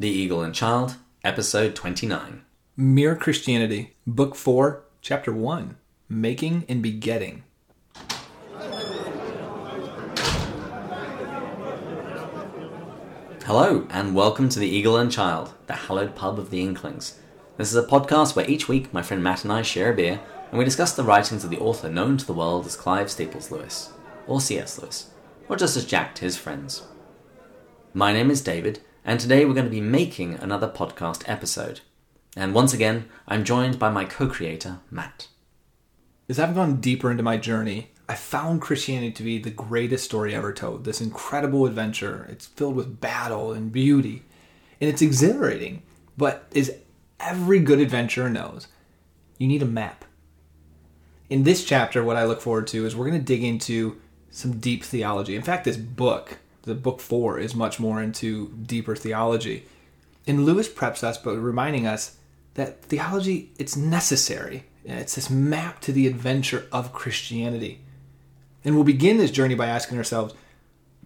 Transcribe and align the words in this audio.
The 0.00 0.08
Eagle 0.08 0.42
and 0.42 0.54
Child, 0.54 0.94
Episode 1.24 1.74
29. 1.74 2.44
Mere 2.76 3.16
Christianity, 3.16 3.96
Book 4.06 4.36
4, 4.36 4.84
Chapter 5.02 5.32
1 5.32 5.76
Making 6.08 6.64
and 6.68 6.80
Begetting. 6.80 7.42
Hello, 13.44 13.88
and 13.90 14.14
welcome 14.14 14.48
to 14.48 14.60
The 14.60 14.68
Eagle 14.68 14.96
and 14.96 15.10
Child, 15.10 15.52
the 15.66 15.72
hallowed 15.72 16.14
pub 16.14 16.38
of 16.38 16.50
the 16.50 16.60
Inklings. 16.60 17.18
This 17.56 17.72
is 17.72 17.76
a 17.76 17.82
podcast 17.82 18.36
where 18.36 18.48
each 18.48 18.68
week 18.68 18.94
my 18.94 19.02
friend 19.02 19.20
Matt 19.20 19.42
and 19.42 19.52
I 19.52 19.62
share 19.62 19.90
a 19.90 19.96
beer 19.96 20.20
and 20.50 20.60
we 20.60 20.64
discuss 20.64 20.92
the 20.92 21.02
writings 21.02 21.42
of 21.42 21.50
the 21.50 21.58
author 21.58 21.88
known 21.88 22.16
to 22.18 22.24
the 22.24 22.32
world 22.32 22.66
as 22.66 22.76
Clive 22.76 23.10
Staples 23.10 23.50
Lewis, 23.50 23.92
or 24.28 24.40
C.S. 24.40 24.78
Lewis, 24.78 25.10
or 25.48 25.56
just 25.56 25.76
as 25.76 25.84
Jack 25.84 26.14
to 26.14 26.24
his 26.24 26.36
friends. 26.36 26.86
My 27.92 28.12
name 28.12 28.30
is 28.30 28.40
David, 28.40 28.78
and 29.08 29.18
today 29.18 29.46
we're 29.46 29.54
going 29.54 29.64
to 29.64 29.70
be 29.70 29.80
making 29.80 30.34
another 30.34 30.68
podcast 30.68 31.26
episode. 31.26 31.80
And 32.36 32.52
once 32.52 32.74
again, 32.74 33.08
I'm 33.26 33.42
joined 33.42 33.78
by 33.78 33.88
my 33.88 34.04
co 34.04 34.28
creator, 34.28 34.80
Matt. 34.90 35.28
As 36.28 36.38
I've 36.38 36.54
gone 36.54 36.82
deeper 36.82 37.10
into 37.10 37.22
my 37.22 37.38
journey, 37.38 37.92
I 38.06 38.14
found 38.14 38.60
Christianity 38.60 39.12
to 39.12 39.22
be 39.22 39.38
the 39.38 39.48
greatest 39.48 40.04
story 40.04 40.34
ever 40.34 40.52
told. 40.52 40.84
This 40.84 41.00
incredible 41.00 41.64
adventure. 41.64 42.26
It's 42.28 42.48
filled 42.48 42.76
with 42.76 43.00
battle 43.00 43.50
and 43.50 43.72
beauty, 43.72 44.24
and 44.78 44.90
it's 44.90 45.00
exhilarating. 45.00 45.84
But 46.18 46.44
as 46.54 46.76
every 47.18 47.60
good 47.60 47.80
adventurer 47.80 48.28
knows, 48.28 48.68
you 49.38 49.48
need 49.48 49.62
a 49.62 49.66
map. 49.66 50.04
In 51.30 51.44
this 51.44 51.64
chapter, 51.64 52.04
what 52.04 52.18
I 52.18 52.24
look 52.24 52.42
forward 52.42 52.66
to 52.68 52.84
is 52.84 52.94
we're 52.94 53.08
going 53.08 53.18
to 53.18 53.24
dig 53.24 53.42
into 53.42 54.02
some 54.28 54.60
deep 54.60 54.84
theology. 54.84 55.34
In 55.34 55.40
fact, 55.40 55.64
this 55.64 55.78
book 55.78 56.40
the 56.68 56.74
book 56.74 57.00
four 57.00 57.40
is 57.40 57.54
much 57.54 57.80
more 57.80 58.00
into 58.00 58.50
deeper 58.64 58.94
theology. 58.94 59.64
And 60.26 60.44
Lewis 60.44 60.68
preps 60.68 61.02
us 61.02 61.18
by 61.18 61.32
reminding 61.32 61.86
us 61.86 62.16
that 62.54 62.82
theology 62.82 63.50
it's 63.58 63.76
necessary. 63.76 64.64
It's 64.84 65.16
this 65.16 65.28
map 65.28 65.80
to 65.80 65.92
the 65.92 66.06
adventure 66.06 66.66
of 66.70 66.92
Christianity. 66.92 67.80
And 68.64 68.74
we'll 68.74 68.84
begin 68.84 69.16
this 69.16 69.30
journey 69.30 69.54
by 69.54 69.66
asking 69.66 69.98
ourselves, 69.98 70.34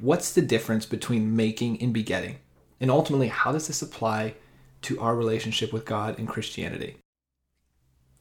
what's 0.01 0.33
the 0.33 0.43
difference 0.43 0.87
between 0.87 1.37
making 1.37 1.81
and 1.81 1.93
begetting? 1.93 2.37
And 2.81 2.91
ultimately, 2.91 3.29
how 3.29 3.53
does 3.53 3.69
this 3.69 3.83
apply 3.83 4.35
to 4.83 5.01
our 5.01 5.15
relationship 5.15 5.73
with 5.73 5.85
God 5.85 6.19
and 6.19 6.29
Christianity? 6.29 6.97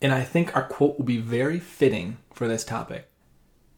And 0.01 0.11
I 0.11 0.23
think 0.23 0.55
our 0.55 0.67
quote 0.67 0.97
will 0.97 1.05
be 1.05 1.17
very 1.17 1.59
fitting 1.59 2.17
for 2.33 2.47
this 2.47 2.63
topic. 2.63 3.07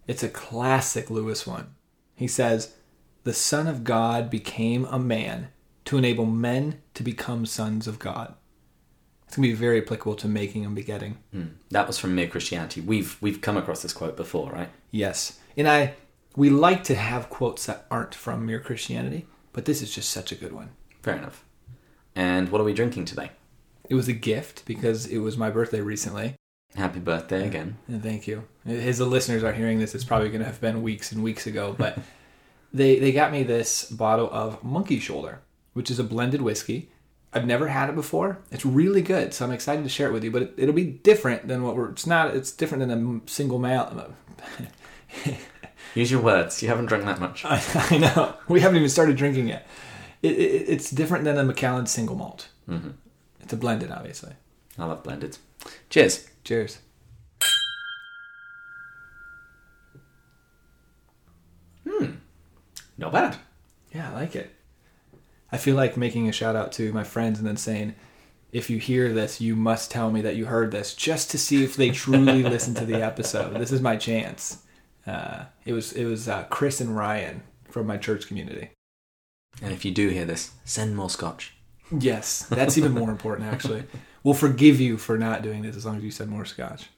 It's 0.07 0.23
a 0.23 0.29
classic 0.29 1.09
Lewis 1.09 1.47
one. 1.47 1.75
He 2.15 2.27
says, 2.27 2.75
the 3.23 3.33
Son 3.33 3.67
of 3.67 3.83
God 3.83 4.29
became 4.29 4.85
a 4.85 4.99
man 4.99 5.49
to 5.85 5.97
enable 5.97 6.25
men 6.25 6.81
to 6.93 7.03
become 7.03 7.45
sons 7.45 7.87
of 7.87 7.99
God. 7.99 8.35
It's 9.27 9.37
going 9.37 9.49
to 9.49 9.55
be 9.55 9.59
very 9.59 9.81
applicable 9.81 10.15
to 10.17 10.27
making 10.27 10.65
and 10.65 10.75
begetting. 10.75 11.17
Mm, 11.33 11.53
that 11.71 11.87
was 11.87 11.97
from 11.97 12.13
Mere 12.15 12.27
Christianity. 12.27 12.81
We've 12.81 13.17
we've 13.19 13.41
come 13.41 13.57
across 13.57 13.81
this 13.81 13.93
quote 13.93 14.15
before, 14.15 14.51
right? 14.51 14.69
Yes, 14.91 15.39
and 15.57 15.67
I 15.67 15.95
we 16.35 16.49
like 16.49 16.83
to 16.85 16.95
have 16.95 17.29
quotes 17.29 17.65
that 17.65 17.85
aren't 17.89 18.13
from 18.13 18.45
Mere 18.45 18.59
Christianity, 18.59 19.25
but 19.51 19.65
this 19.65 19.81
is 19.81 19.93
just 19.93 20.09
such 20.09 20.31
a 20.31 20.35
good 20.35 20.53
one. 20.53 20.69
Fair 21.01 21.15
enough. 21.15 21.43
And 22.15 22.49
what 22.49 22.61
are 22.61 22.63
we 22.63 22.73
drinking 22.73 23.05
today? 23.05 23.31
It 23.89 23.95
was 23.95 24.07
a 24.07 24.13
gift 24.13 24.65
because 24.65 25.07
it 25.07 25.17
was 25.17 25.35
my 25.37 25.49
birthday 25.49 25.81
recently. 25.81 26.35
Happy 26.75 26.99
birthday 26.99 27.45
again. 27.47 27.77
Thank 27.89 28.27
you. 28.27 28.43
As 28.65 28.97
the 28.97 29.05
listeners 29.05 29.43
are 29.43 29.53
hearing 29.53 29.79
this, 29.79 29.93
it's 29.93 30.03
probably 30.03 30.29
going 30.29 30.39
to 30.39 30.45
have 30.45 30.61
been 30.61 30.81
weeks 30.81 31.11
and 31.11 31.23
weeks 31.23 31.45
ago, 31.45 31.75
but 31.77 31.99
they 32.73 32.99
they 32.99 33.11
got 33.11 33.31
me 33.31 33.43
this 33.43 33.85
bottle 33.85 34.29
of 34.31 34.63
Monkey 34.63 34.99
Shoulder, 34.99 35.41
which 35.73 35.91
is 35.91 35.99
a 35.99 36.03
blended 36.03 36.41
whiskey. 36.41 36.89
I've 37.33 37.47
never 37.47 37.67
had 37.67 37.89
it 37.89 37.95
before. 37.95 38.39
It's 38.51 38.65
really 38.65 39.01
good, 39.01 39.33
so 39.33 39.45
I'm 39.45 39.51
excited 39.51 39.83
to 39.83 39.89
share 39.89 40.07
it 40.07 40.13
with 40.13 40.23
you. 40.23 40.31
But 40.31 40.53
it, 40.55 40.65
will 40.65 40.73
be 40.73 40.85
different 40.85 41.47
than 41.47 41.63
what 41.63 41.75
we're. 41.75 41.89
It's 41.89 42.05
not. 42.05 42.35
It's 42.35 42.51
different 42.51 42.87
than 42.87 43.23
a 43.25 43.29
single 43.29 43.59
malt. 43.59 43.93
Use 45.95 46.11
your 46.11 46.21
words. 46.21 46.61
You 46.61 46.69
haven't 46.69 46.87
drunk 46.87 47.05
that 47.05 47.19
much. 47.19 47.45
I, 47.45 47.61
I 47.73 47.97
know. 47.97 48.35
We 48.47 48.61
haven't 48.61 48.77
even 48.77 48.89
started 48.89 49.15
drinking 49.15 49.47
yet. 49.47 49.67
It, 50.21 50.33
it, 50.33 50.69
it's 50.69 50.89
different 50.89 51.23
than 51.25 51.37
a 51.37 51.43
Macallan 51.43 51.85
single 51.85 52.15
malt. 52.15 52.47
Mm-hmm. 52.69 52.91
It's 53.41 53.53
a 53.53 53.57
blended, 53.57 53.91
obviously. 53.91 54.33
I 54.77 54.85
love 54.85 55.03
blended. 55.03 55.37
Cheers. 55.89 56.27
Cheers. 56.43 56.79
Not 62.97 63.11
bad. 63.11 63.37
Yeah, 63.93 64.11
I 64.11 64.13
like 64.13 64.35
it. 64.35 64.53
I 65.51 65.57
feel 65.57 65.75
like 65.75 65.97
making 65.97 66.27
a 66.27 66.31
shout 66.31 66.55
out 66.55 66.71
to 66.73 66.91
my 66.93 67.03
friends 67.03 67.37
and 67.39 67.47
then 67.47 67.57
saying, 67.57 67.95
if 68.51 68.69
you 68.69 68.77
hear 68.77 69.11
this, 69.13 69.41
you 69.41 69.55
must 69.55 69.91
tell 69.91 70.11
me 70.11 70.21
that 70.21 70.35
you 70.35 70.45
heard 70.45 70.71
this, 70.71 70.95
just 70.95 71.31
to 71.31 71.37
see 71.37 71.63
if 71.63 71.75
they 71.75 71.89
truly 71.89 72.43
listened 72.43 72.77
to 72.77 72.85
the 72.85 73.01
episode. 73.01 73.55
This 73.59 73.71
is 73.71 73.81
my 73.81 73.95
chance. 73.95 74.63
Uh, 75.05 75.45
it 75.65 75.73
was 75.73 75.91
it 75.93 76.05
was 76.05 76.29
uh, 76.29 76.43
Chris 76.43 76.79
and 76.79 76.95
Ryan 76.95 77.43
from 77.69 77.87
my 77.87 77.97
church 77.97 78.27
community. 78.27 78.69
And 79.61 79.73
if 79.73 79.83
you 79.83 79.91
do 79.91 80.09
hear 80.09 80.25
this, 80.25 80.51
send 80.65 80.95
more 80.95 81.09
scotch. 81.09 81.55
Yes, 81.91 82.43
that's 82.43 82.77
even 82.77 82.93
more 82.93 83.09
important. 83.09 83.51
Actually, 83.51 83.83
we'll 84.23 84.33
forgive 84.33 84.79
you 84.79 84.97
for 84.97 85.17
not 85.17 85.41
doing 85.41 85.61
this 85.63 85.75
as 85.75 85.85
long 85.85 85.97
as 85.97 86.03
you 86.03 86.11
send 86.11 86.29
more 86.29 86.45
scotch. 86.45 86.89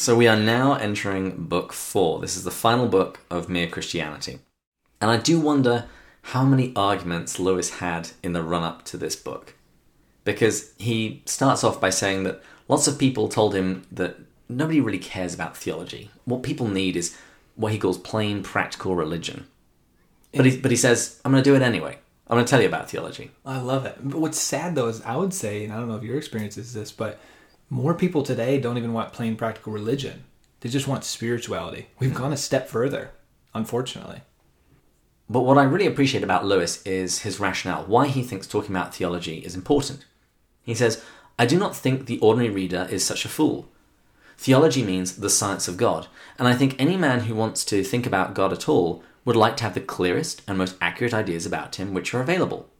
So 0.00 0.14
we 0.14 0.28
are 0.28 0.36
now 0.36 0.74
entering 0.74 1.46
book 1.46 1.72
four. 1.72 2.20
This 2.20 2.36
is 2.36 2.44
the 2.44 2.52
final 2.52 2.86
book 2.86 3.18
of 3.30 3.48
Mere 3.48 3.66
Christianity. 3.66 4.38
And 5.00 5.10
I 5.10 5.16
do 5.16 5.40
wonder 5.40 5.86
how 6.22 6.44
many 6.44 6.72
arguments 6.76 7.40
Lewis 7.40 7.80
had 7.80 8.10
in 8.22 8.32
the 8.32 8.44
run 8.44 8.62
up 8.62 8.84
to 8.84 8.96
this 8.96 9.16
book. 9.16 9.54
Because 10.22 10.72
he 10.78 11.24
starts 11.26 11.64
off 11.64 11.80
by 11.80 11.90
saying 11.90 12.22
that 12.22 12.40
lots 12.68 12.86
of 12.86 12.96
people 12.96 13.28
told 13.28 13.56
him 13.56 13.82
that 13.90 14.18
nobody 14.48 14.80
really 14.80 15.00
cares 15.00 15.34
about 15.34 15.56
theology. 15.56 16.12
What 16.26 16.44
people 16.44 16.68
need 16.68 16.94
is 16.94 17.16
what 17.56 17.72
he 17.72 17.78
calls 17.80 17.98
plain 17.98 18.44
practical 18.44 18.94
religion. 18.94 19.48
But 20.32 20.46
he, 20.46 20.58
but 20.58 20.70
he 20.70 20.76
says, 20.76 21.20
I'm 21.24 21.32
going 21.32 21.42
to 21.42 21.50
do 21.50 21.56
it 21.56 21.62
anyway. 21.62 21.98
I'm 22.28 22.36
going 22.36 22.44
to 22.46 22.50
tell 22.50 22.62
you 22.62 22.68
about 22.68 22.88
theology. 22.88 23.32
I 23.44 23.58
love 23.58 23.84
it. 23.84 23.96
But 24.00 24.20
what's 24.20 24.38
sad 24.38 24.76
though 24.76 24.86
is 24.86 25.02
I 25.02 25.16
would 25.16 25.34
say, 25.34 25.64
and 25.64 25.72
I 25.72 25.76
don't 25.76 25.88
know 25.88 25.96
if 25.96 26.04
your 26.04 26.18
experience 26.18 26.56
is 26.56 26.72
this, 26.72 26.92
but 26.92 27.18
more 27.70 27.94
people 27.94 28.22
today 28.22 28.58
don't 28.58 28.78
even 28.78 28.92
want 28.92 29.12
plain 29.12 29.36
practical 29.36 29.72
religion. 29.72 30.24
They 30.60 30.68
just 30.68 30.88
want 30.88 31.04
spirituality. 31.04 31.88
We've 31.98 32.12
hmm. 32.12 32.18
gone 32.18 32.32
a 32.32 32.36
step 32.36 32.68
further, 32.68 33.12
unfortunately. 33.54 34.22
But 35.30 35.42
what 35.42 35.58
I 35.58 35.64
really 35.64 35.86
appreciate 35.86 36.24
about 36.24 36.46
Lewis 36.46 36.82
is 36.86 37.20
his 37.20 37.38
rationale, 37.38 37.84
why 37.84 38.06
he 38.06 38.22
thinks 38.22 38.46
talking 38.46 38.74
about 38.74 38.94
theology 38.94 39.38
is 39.38 39.54
important. 39.54 40.06
He 40.62 40.74
says, 40.74 41.04
I 41.38 41.44
do 41.44 41.58
not 41.58 41.76
think 41.76 42.06
the 42.06 42.18
ordinary 42.20 42.50
reader 42.50 42.88
is 42.90 43.04
such 43.04 43.24
a 43.24 43.28
fool. 43.28 43.68
Theology 44.38 44.82
means 44.82 45.16
the 45.16 45.28
science 45.28 45.68
of 45.68 45.76
God, 45.76 46.06
and 46.38 46.48
I 46.48 46.54
think 46.54 46.76
any 46.78 46.96
man 46.96 47.20
who 47.20 47.34
wants 47.34 47.64
to 47.66 47.84
think 47.84 48.06
about 48.06 48.34
God 48.34 48.52
at 48.52 48.68
all 48.68 49.02
would 49.24 49.36
like 49.36 49.56
to 49.58 49.64
have 49.64 49.74
the 49.74 49.80
clearest 49.80 50.42
and 50.48 50.56
most 50.56 50.76
accurate 50.80 51.12
ideas 51.12 51.44
about 51.44 51.76
him 51.76 51.92
which 51.92 52.14
are 52.14 52.22
available. 52.22 52.70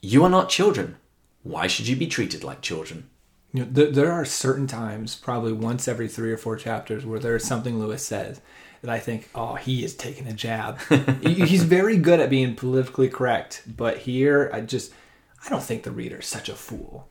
You 0.00 0.24
are 0.24 0.30
not 0.30 0.48
children. 0.48 0.96
Why 1.42 1.66
should 1.66 1.88
you 1.88 1.96
be 1.96 2.06
treated 2.06 2.42
like 2.42 2.62
children? 2.62 3.10
You 3.52 3.64
know, 3.64 3.72
th- 3.72 3.94
there 3.94 4.10
are 4.10 4.24
certain 4.24 4.66
times, 4.66 5.14
probably 5.14 5.52
once 5.52 5.86
every 5.86 6.08
three 6.08 6.32
or 6.32 6.38
four 6.38 6.56
chapters, 6.56 7.04
where 7.04 7.18
there's 7.18 7.44
something 7.44 7.78
Lewis 7.78 8.04
says 8.04 8.40
that 8.80 8.90
I 8.90 8.98
think, 8.98 9.28
oh, 9.34 9.54
he 9.54 9.84
is 9.84 9.94
taking 9.94 10.26
a 10.26 10.32
jab. 10.32 10.80
He's 11.22 11.62
very 11.64 11.96
good 11.96 12.20
at 12.20 12.30
being 12.30 12.54
politically 12.54 13.08
correct, 13.08 13.62
but 13.66 13.98
here, 13.98 14.50
I 14.52 14.60
just, 14.60 14.92
I 15.44 15.48
don't 15.48 15.62
think 15.62 15.82
the 15.82 15.90
reader 15.90 16.18
is 16.18 16.26
such 16.26 16.48
a 16.48 16.54
fool. 16.54 17.08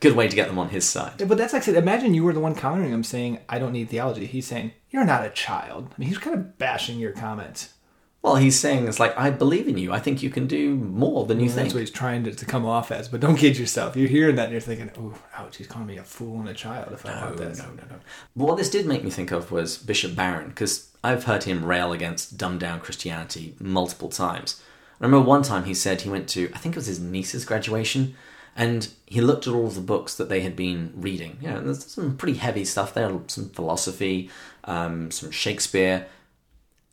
Good 0.00 0.14
way 0.14 0.28
to 0.28 0.36
get 0.36 0.46
them 0.46 0.58
on 0.60 0.68
his 0.68 0.88
side. 0.88 1.26
But 1.26 1.38
that's 1.38 1.52
like, 1.52 1.66
imagine 1.66 2.14
you 2.14 2.22
were 2.22 2.32
the 2.32 2.38
one 2.38 2.54
countering 2.54 2.92
him 2.92 3.02
saying, 3.02 3.40
I 3.48 3.58
don't 3.58 3.72
need 3.72 3.88
theology. 3.88 4.26
He's 4.26 4.46
saying, 4.46 4.72
you're 4.90 5.04
not 5.04 5.26
a 5.26 5.30
child. 5.30 5.88
I 5.90 5.94
mean, 6.00 6.08
he's 6.08 6.18
kind 6.18 6.36
of 6.36 6.56
bashing 6.56 7.00
your 7.00 7.12
comments. 7.12 7.74
Well, 8.20 8.34
he's 8.34 8.58
saying 8.58 8.88
it's 8.88 8.98
like 8.98 9.16
I 9.16 9.30
believe 9.30 9.68
in 9.68 9.78
you. 9.78 9.92
I 9.92 10.00
think 10.00 10.22
you 10.22 10.30
can 10.30 10.48
do 10.48 10.74
more 10.74 11.24
than 11.24 11.38
you 11.38 11.46
well, 11.46 11.54
think. 11.54 11.66
That's 11.66 11.74
what 11.74 11.80
he's 11.80 11.90
trying 11.90 12.24
to, 12.24 12.34
to, 12.34 12.44
come 12.44 12.66
off 12.66 12.90
as. 12.90 13.08
But 13.08 13.20
don't 13.20 13.36
kid 13.36 13.56
yourself. 13.56 13.96
You're 13.96 14.08
hearing 14.08 14.34
that 14.36 14.44
and 14.44 14.52
you're 14.52 14.60
thinking, 14.60 14.90
"Oh, 14.98 15.14
ouch! 15.36 15.56
He's 15.56 15.68
calling 15.68 15.86
me 15.86 15.98
a 15.98 16.02
fool 16.02 16.40
and 16.40 16.48
a 16.48 16.54
child." 16.54 16.92
If 16.92 17.06
I 17.06 17.14
no, 17.14 17.26
want 17.26 17.36
this, 17.36 17.58
no, 17.58 17.66
no, 17.66 17.82
no. 17.88 17.96
But 18.36 18.44
what 18.44 18.56
this 18.56 18.70
did 18.70 18.86
make 18.86 19.04
me 19.04 19.10
think 19.10 19.30
of 19.30 19.52
was 19.52 19.78
Bishop 19.78 20.16
Barron 20.16 20.48
because 20.48 20.90
I've 21.04 21.24
heard 21.24 21.44
him 21.44 21.64
rail 21.64 21.92
against 21.92 22.36
dumbed 22.36 22.60
down 22.60 22.80
Christianity 22.80 23.54
multiple 23.60 24.08
times. 24.08 24.60
I 25.00 25.04
remember 25.04 25.28
one 25.28 25.42
time 25.42 25.64
he 25.64 25.74
said 25.74 26.00
he 26.00 26.10
went 26.10 26.28
to 26.30 26.50
I 26.54 26.58
think 26.58 26.74
it 26.74 26.78
was 26.78 26.86
his 26.86 26.98
niece's 26.98 27.44
graduation, 27.44 28.16
and 28.56 28.88
he 29.06 29.20
looked 29.20 29.46
at 29.46 29.54
all 29.54 29.68
of 29.68 29.76
the 29.76 29.80
books 29.80 30.16
that 30.16 30.28
they 30.28 30.40
had 30.40 30.56
been 30.56 30.92
reading. 30.96 31.38
You 31.40 31.50
know, 31.50 31.60
there's 31.60 31.86
some 31.86 32.16
pretty 32.16 32.38
heavy 32.38 32.64
stuff 32.64 32.94
there, 32.94 33.16
some 33.28 33.50
philosophy, 33.50 34.28
um, 34.64 35.12
some 35.12 35.30
Shakespeare, 35.30 36.06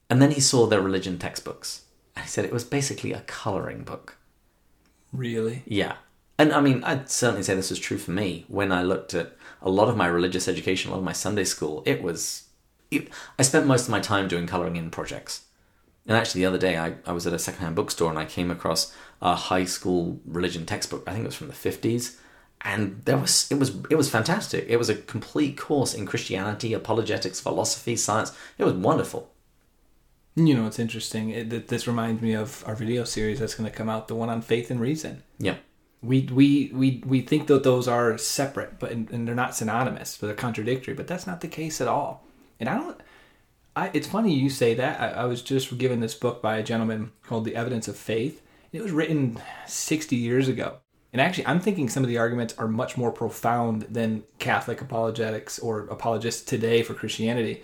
and 0.10 0.22
then 0.22 0.32
he 0.32 0.42
saw 0.42 0.68
their 0.68 0.82
religion 0.82 1.18
textbooks 1.18 1.84
And 2.16 2.26
he 2.26 2.30
said 2.30 2.46
it 2.46 2.54
was 2.54 2.64
basically 2.64 3.14
a 3.14 3.22
colouring 3.22 3.84
book. 3.84 4.18
Really? 5.12 5.64
Yeah. 5.66 5.96
And 6.38 6.52
I 6.52 6.62
mean, 6.62 6.84
I'd 6.84 7.10
certainly 7.10 7.44
say 7.44 7.56
this 7.56 7.70
was 7.70 7.80
true 7.80 7.98
for 7.98 8.12
me. 8.12 8.46
When 8.48 8.72
I 8.72 8.84
looked 8.84 9.14
at 9.14 9.36
a 9.62 9.70
lot 9.70 9.88
of 9.88 9.98
my 9.98 10.08
religious 10.08 10.48
education, 10.48 10.90
a 10.90 10.94
lot 10.94 11.00
of 11.00 11.06
my 11.06 11.14
Sunday 11.14 11.46
school, 11.46 11.82
it 11.86 12.02
was. 12.02 12.44
It, 12.92 13.10
I 13.40 13.42
spent 13.42 13.66
most 13.66 13.86
of 13.86 13.90
my 13.90 14.00
time 14.00 14.28
doing 14.28 14.46
colouring 14.46 14.76
in 14.76 14.92
projects. 14.92 15.46
And 16.06 16.16
actually, 16.16 16.42
the 16.42 16.48
other 16.48 16.58
day, 16.58 16.78
I, 16.78 16.96
I 17.06 17.14
was 17.14 17.26
at 17.26 17.34
a 17.34 17.40
secondhand 17.40 17.76
bookstore 17.76 18.12
and 18.12 18.20
I 18.20 18.26
came 18.26 18.52
across 18.52 18.94
a 19.22 19.34
high 19.34 19.66
school 19.66 20.20
religion 20.26 20.66
textbook. 20.66 21.04
I 21.08 21.14
think 21.14 21.24
it 21.24 21.28
was 21.28 21.36
from 21.36 21.48
the 21.48 21.54
50s. 21.54 22.18
And 22.62 23.02
there 23.06 23.18
was 23.18 23.52
it 23.52 23.60
was 23.60 23.76
it 23.90 23.96
was 23.96 24.10
fantastic. 24.10 24.66
It 24.68 24.78
was 24.78 24.90
a 24.90 24.96
complete 24.96 25.58
course 25.58 25.94
in 25.94 26.06
Christianity, 26.06 26.74
apologetics, 26.74 27.40
philosophy, 27.40 27.96
science. 27.96 28.36
It 28.58 28.64
was 28.64 28.74
wonderful. 28.74 29.32
You 30.36 30.54
know, 30.54 30.68
it's 30.68 30.80
interesting. 30.80 31.30
It, 31.30 31.50
that 31.50 31.70
this 31.70 31.88
reminds 31.88 32.22
me 32.22 32.34
of 32.34 32.64
our 32.68 32.76
video 32.76 33.06
series 33.06 33.40
that's 33.40 33.56
going 33.56 33.70
to 33.70 33.76
come 33.76 33.90
out, 33.90 34.08
the 34.08 34.16
one 34.16 34.30
on 34.30 34.42
faith 34.42 34.70
and 34.70 34.80
reason. 34.80 35.24
Yeah. 35.40 35.56
We 36.02 36.24
we 36.32 36.72
we 36.74 37.02
we 37.06 37.22
think 37.22 37.48
that 37.48 37.64
those 37.64 37.88
are 37.88 38.18
separate, 38.18 38.80
but 38.80 38.92
and 38.92 39.28
they're 39.28 39.34
not 39.34 39.56
synonymous, 39.56 40.18
but 40.18 40.28
they're 40.28 40.36
contradictory. 40.36 40.94
But 40.94 41.08
that's 41.08 41.26
not 41.26 41.42
the 41.42 41.48
case 41.48 41.82
at 41.82 41.88
all. 41.88 42.26
And 42.60 42.70
I 42.70 42.76
don't. 42.76 43.02
I, 43.78 43.92
it's 43.94 44.08
funny 44.08 44.34
you 44.34 44.50
say 44.50 44.74
that. 44.76 45.02
I, 45.02 45.22
I 45.22 45.26
was 45.26 45.42
just 45.42 45.78
given 45.78 46.00
this 46.00 46.14
book 46.14 46.42
by 46.42 46.58
a 46.58 46.64
gentleman 46.64 47.12
called 47.24 47.46
The 47.46 47.56
Evidence 47.56 47.88
of 47.88 47.98
Faith. 47.98 48.42
It 48.72 48.82
was 48.82 48.92
written 48.92 49.42
60 49.68 50.16
years 50.16 50.48
ago. 50.48 50.78
And 51.14 51.22
actually, 51.22 51.48
I'm 51.48 51.62
thinking 51.62 51.88
some 51.88 52.04
of 52.04 52.10
the 52.10 52.18
arguments 52.18 52.54
are 52.58 52.68
much 52.68 52.98
more 52.98 53.12
profound 53.12 53.84
than 53.84 54.24
Catholic 54.38 54.82
apologetics 54.82 55.60
or 55.60 55.82
apologists 55.88 56.42
today 56.44 56.84
for 56.84 56.94
Christianity. 56.94 57.64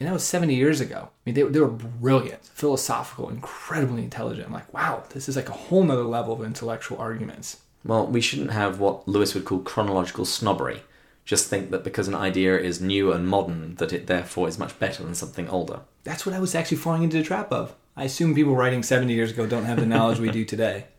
And 0.00 0.08
that 0.08 0.14
was 0.14 0.24
70 0.24 0.54
years 0.54 0.80
ago. 0.80 1.10
I 1.10 1.18
mean, 1.26 1.34
they, 1.34 1.42
they 1.42 1.60
were 1.60 1.68
brilliant, 1.68 2.42
philosophical, 2.46 3.28
incredibly 3.28 4.02
intelligent. 4.02 4.46
I'm 4.46 4.52
like, 4.52 4.72
wow, 4.72 5.04
this 5.10 5.28
is 5.28 5.36
like 5.36 5.50
a 5.50 5.52
whole 5.52 5.84
nother 5.84 6.04
level 6.04 6.32
of 6.32 6.42
intellectual 6.42 6.98
arguments. 6.98 7.60
Well, 7.84 8.06
we 8.06 8.22
shouldn't 8.22 8.50
have 8.50 8.80
what 8.80 9.06
Lewis 9.06 9.34
would 9.34 9.44
call 9.44 9.60
chronological 9.60 10.24
snobbery. 10.24 10.82
Just 11.26 11.48
think 11.48 11.70
that 11.70 11.84
because 11.84 12.08
an 12.08 12.14
idea 12.14 12.58
is 12.58 12.80
new 12.80 13.12
and 13.12 13.28
modern, 13.28 13.74
that 13.76 13.92
it 13.92 14.06
therefore 14.06 14.48
is 14.48 14.58
much 14.58 14.78
better 14.78 15.02
than 15.02 15.14
something 15.14 15.48
older. 15.50 15.80
That's 16.02 16.24
what 16.24 16.34
I 16.34 16.40
was 16.40 16.54
actually 16.54 16.78
falling 16.78 17.02
into 17.02 17.18
the 17.18 17.22
trap 17.22 17.52
of. 17.52 17.74
I 17.94 18.04
assume 18.04 18.34
people 18.34 18.56
writing 18.56 18.82
70 18.82 19.12
years 19.12 19.30
ago 19.30 19.46
don't 19.46 19.66
have 19.66 19.78
the 19.78 19.86
knowledge 19.86 20.18
we 20.18 20.30
do 20.30 20.44
today. 20.44 20.86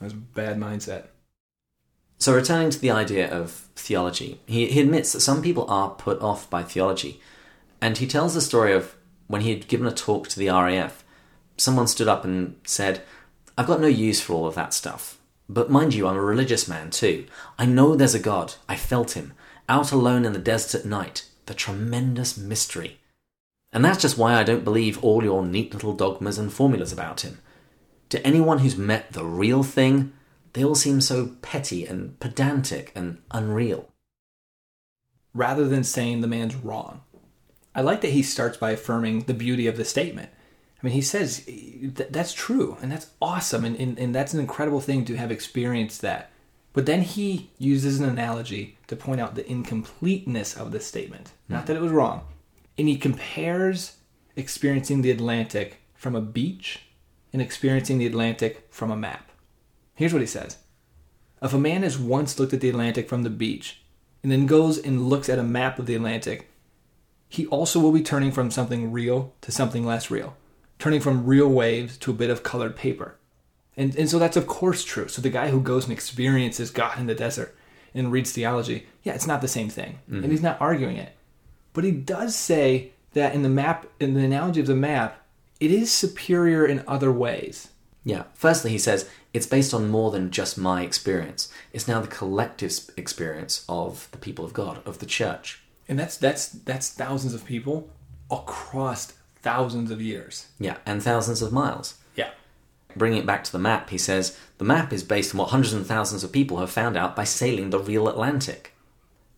That 0.00 0.06
was 0.06 0.12
a 0.12 0.16
bad 0.16 0.58
mindset. 0.58 1.04
So, 2.18 2.34
returning 2.34 2.70
to 2.70 2.80
the 2.80 2.90
idea 2.90 3.30
of 3.30 3.68
theology, 3.76 4.40
he, 4.44 4.66
he 4.66 4.80
admits 4.80 5.12
that 5.12 5.20
some 5.20 5.40
people 5.40 5.70
are 5.70 5.90
put 5.90 6.20
off 6.20 6.50
by 6.50 6.64
theology. 6.64 7.20
And 7.84 7.98
he 7.98 8.06
tells 8.06 8.32
the 8.32 8.40
story 8.40 8.72
of 8.72 8.96
when 9.26 9.42
he 9.42 9.50
had 9.50 9.68
given 9.68 9.86
a 9.86 9.92
talk 9.92 10.26
to 10.28 10.38
the 10.38 10.48
RAF, 10.48 11.04
someone 11.58 11.86
stood 11.86 12.08
up 12.08 12.24
and 12.24 12.58
said, 12.64 13.02
I've 13.58 13.66
got 13.66 13.82
no 13.82 13.86
use 13.86 14.22
for 14.22 14.32
all 14.32 14.46
of 14.46 14.54
that 14.54 14.72
stuff. 14.72 15.18
But 15.50 15.70
mind 15.70 15.92
you, 15.92 16.08
I'm 16.08 16.16
a 16.16 16.22
religious 16.22 16.66
man 16.66 16.88
too. 16.88 17.26
I 17.58 17.66
know 17.66 17.94
there's 17.94 18.14
a 18.14 18.18
God. 18.18 18.54
I 18.70 18.76
felt 18.76 19.18
him 19.18 19.34
out 19.68 19.92
alone 19.92 20.24
in 20.24 20.32
the 20.32 20.38
desert 20.38 20.80
at 20.80 20.86
night, 20.86 21.28
the 21.44 21.52
tremendous 21.52 22.38
mystery. 22.38 23.00
And 23.70 23.84
that's 23.84 24.00
just 24.00 24.16
why 24.16 24.32
I 24.32 24.44
don't 24.44 24.64
believe 24.64 25.04
all 25.04 25.22
your 25.22 25.44
neat 25.44 25.74
little 25.74 25.92
dogmas 25.92 26.38
and 26.38 26.50
formulas 26.50 26.90
about 26.90 27.20
him. 27.20 27.42
To 28.08 28.26
anyone 28.26 28.60
who's 28.60 28.78
met 28.78 29.12
the 29.12 29.26
real 29.26 29.62
thing, 29.62 30.14
they 30.54 30.64
all 30.64 30.74
seem 30.74 31.02
so 31.02 31.32
petty 31.42 31.84
and 31.84 32.18
pedantic 32.18 32.92
and 32.94 33.20
unreal. 33.30 33.90
Rather 35.34 35.68
than 35.68 35.84
saying 35.84 36.22
the 36.22 36.26
man's 36.26 36.54
wrong, 36.54 37.02
I 37.74 37.80
like 37.80 38.00
that 38.02 38.12
he 38.12 38.22
starts 38.22 38.56
by 38.56 38.70
affirming 38.70 39.20
the 39.20 39.34
beauty 39.34 39.66
of 39.66 39.76
the 39.76 39.84
statement. 39.84 40.30
I 40.82 40.86
mean, 40.86 40.94
he 40.94 41.02
says 41.02 41.48
that's 42.10 42.32
true 42.32 42.76
and 42.82 42.92
that's 42.92 43.10
awesome, 43.20 43.64
and, 43.64 43.76
and, 43.76 43.98
and 43.98 44.14
that's 44.14 44.34
an 44.34 44.40
incredible 44.40 44.80
thing 44.80 45.04
to 45.06 45.16
have 45.16 45.32
experienced 45.32 46.02
that. 46.02 46.30
But 46.74 46.86
then 46.86 47.02
he 47.02 47.50
uses 47.56 48.00
an 48.00 48.08
analogy 48.08 48.76
to 48.88 48.96
point 48.96 49.20
out 49.20 49.34
the 49.34 49.48
incompleteness 49.50 50.56
of 50.56 50.72
the 50.72 50.80
statement. 50.80 51.32
Not 51.48 51.62
hmm. 51.62 51.66
that 51.66 51.76
it 51.76 51.82
was 51.82 51.92
wrong. 51.92 52.22
And 52.76 52.88
he 52.88 52.96
compares 52.96 53.96
experiencing 54.36 55.02
the 55.02 55.12
Atlantic 55.12 55.80
from 55.94 56.14
a 56.14 56.20
beach 56.20 56.80
and 57.32 57.40
experiencing 57.40 57.98
the 57.98 58.06
Atlantic 58.06 58.66
from 58.70 58.90
a 58.90 58.96
map. 58.96 59.30
Here's 59.94 60.12
what 60.12 60.22
he 60.22 60.26
says 60.26 60.58
If 61.40 61.54
a 61.54 61.58
man 61.58 61.82
has 61.82 61.98
once 61.98 62.38
looked 62.38 62.52
at 62.52 62.60
the 62.60 62.68
Atlantic 62.68 63.08
from 63.08 63.22
the 63.22 63.30
beach 63.30 63.80
and 64.22 64.30
then 64.30 64.46
goes 64.46 64.76
and 64.76 65.08
looks 65.08 65.28
at 65.28 65.38
a 65.38 65.44
map 65.44 65.78
of 65.78 65.86
the 65.86 65.94
Atlantic, 65.94 66.50
he 67.34 67.46
also 67.46 67.80
will 67.80 67.90
be 67.90 68.02
turning 68.02 68.30
from 68.30 68.50
something 68.50 68.92
real 68.92 69.32
to 69.40 69.50
something 69.50 69.84
less 69.84 70.08
real, 70.08 70.36
turning 70.78 71.00
from 71.00 71.26
real 71.26 71.48
waves 71.48 71.98
to 71.98 72.12
a 72.12 72.14
bit 72.14 72.30
of 72.30 72.44
colored 72.44 72.76
paper. 72.76 73.16
And, 73.76 73.94
and 73.96 74.08
so 74.08 74.20
that's 74.20 74.36
of 74.36 74.46
course 74.46 74.84
true. 74.84 75.08
So 75.08 75.20
the 75.20 75.30
guy 75.30 75.48
who 75.48 75.60
goes 75.60 75.84
and 75.84 75.92
experiences 75.92 76.70
God 76.70 76.96
in 76.96 77.06
the 77.06 77.14
desert 77.14 77.56
and 77.92 78.12
reads 78.12 78.30
theology, 78.30 78.86
yeah, 79.02 79.14
it's 79.14 79.26
not 79.26 79.40
the 79.40 79.48
same 79.48 79.68
thing. 79.68 79.98
Mm-hmm. 80.08 80.22
And 80.22 80.32
he's 80.32 80.42
not 80.42 80.60
arguing 80.60 80.96
it. 80.96 81.16
But 81.72 81.82
he 81.82 81.90
does 81.90 82.36
say 82.36 82.92
that 83.14 83.34
in 83.34 83.42
the 83.42 83.48
map, 83.48 83.86
in 83.98 84.14
the 84.14 84.24
analogy 84.24 84.60
of 84.60 84.68
the 84.68 84.76
map, 84.76 85.20
it 85.58 85.72
is 85.72 85.90
superior 85.90 86.64
in 86.64 86.84
other 86.86 87.10
ways. 87.10 87.70
Yeah. 88.04 88.24
Firstly, 88.34 88.70
he 88.70 88.78
says 88.78 89.08
it's 89.32 89.46
based 89.46 89.74
on 89.74 89.90
more 89.90 90.12
than 90.12 90.30
just 90.30 90.56
my 90.56 90.82
experience. 90.82 91.52
It's 91.72 91.88
now 91.88 92.00
the 92.00 92.06
collective 92.06 92.90
experience 92.96 93.64
of 93.68 94.08
the 94.12 94.18
people 94.18 94.44
of 94.44 94.52
God, 94.52 94.86
of 94.86 95.00
the 95.00 95.06
church. 95.06 95.63
And 95.88 95.98
that's 95.98 96.16
that's 96.16 96.48
that's 96.48 96.90
thousands 96.90 97.34
of 97.34 97.44
people 97.44 97.90
across 98.30 99.12
thousands 99.42 99.90
of 99.90 100.00
years. 100.00 100.46
Yeah, 100.58 100.78
and 100.86 101.02
thousands 101.02 101.42
of 101.42 101.52
miles. 101.52 101.94
Yeah. 102.16 102.30
Bringing 102.96 103.18
it 103.18 103.26
back 103.26 103.44
to 103.44 103.52
the 103.52 103.58
map, 103.58 103.90
he 103.90 103.98
says 103.98 104.38
the 104.58 104.64
map 104.64 104.92
is 104.92 105.02
based 105.02 105.34
on 105.34 105.38
what 105.38 105.50
hundreds 105.50 105.74
and 105.74 105.86
thousands 105.86 106.24
of 106.24 106.32
people 106.32 106.58
have 106.58 106.70
found 106.70 106.96
out 106.96 107.14
by 107.14 107.24
sailing 107.24 107.70
the 107.70 107.78
real 107.78 108.08
Atlantic. 108.08 108.72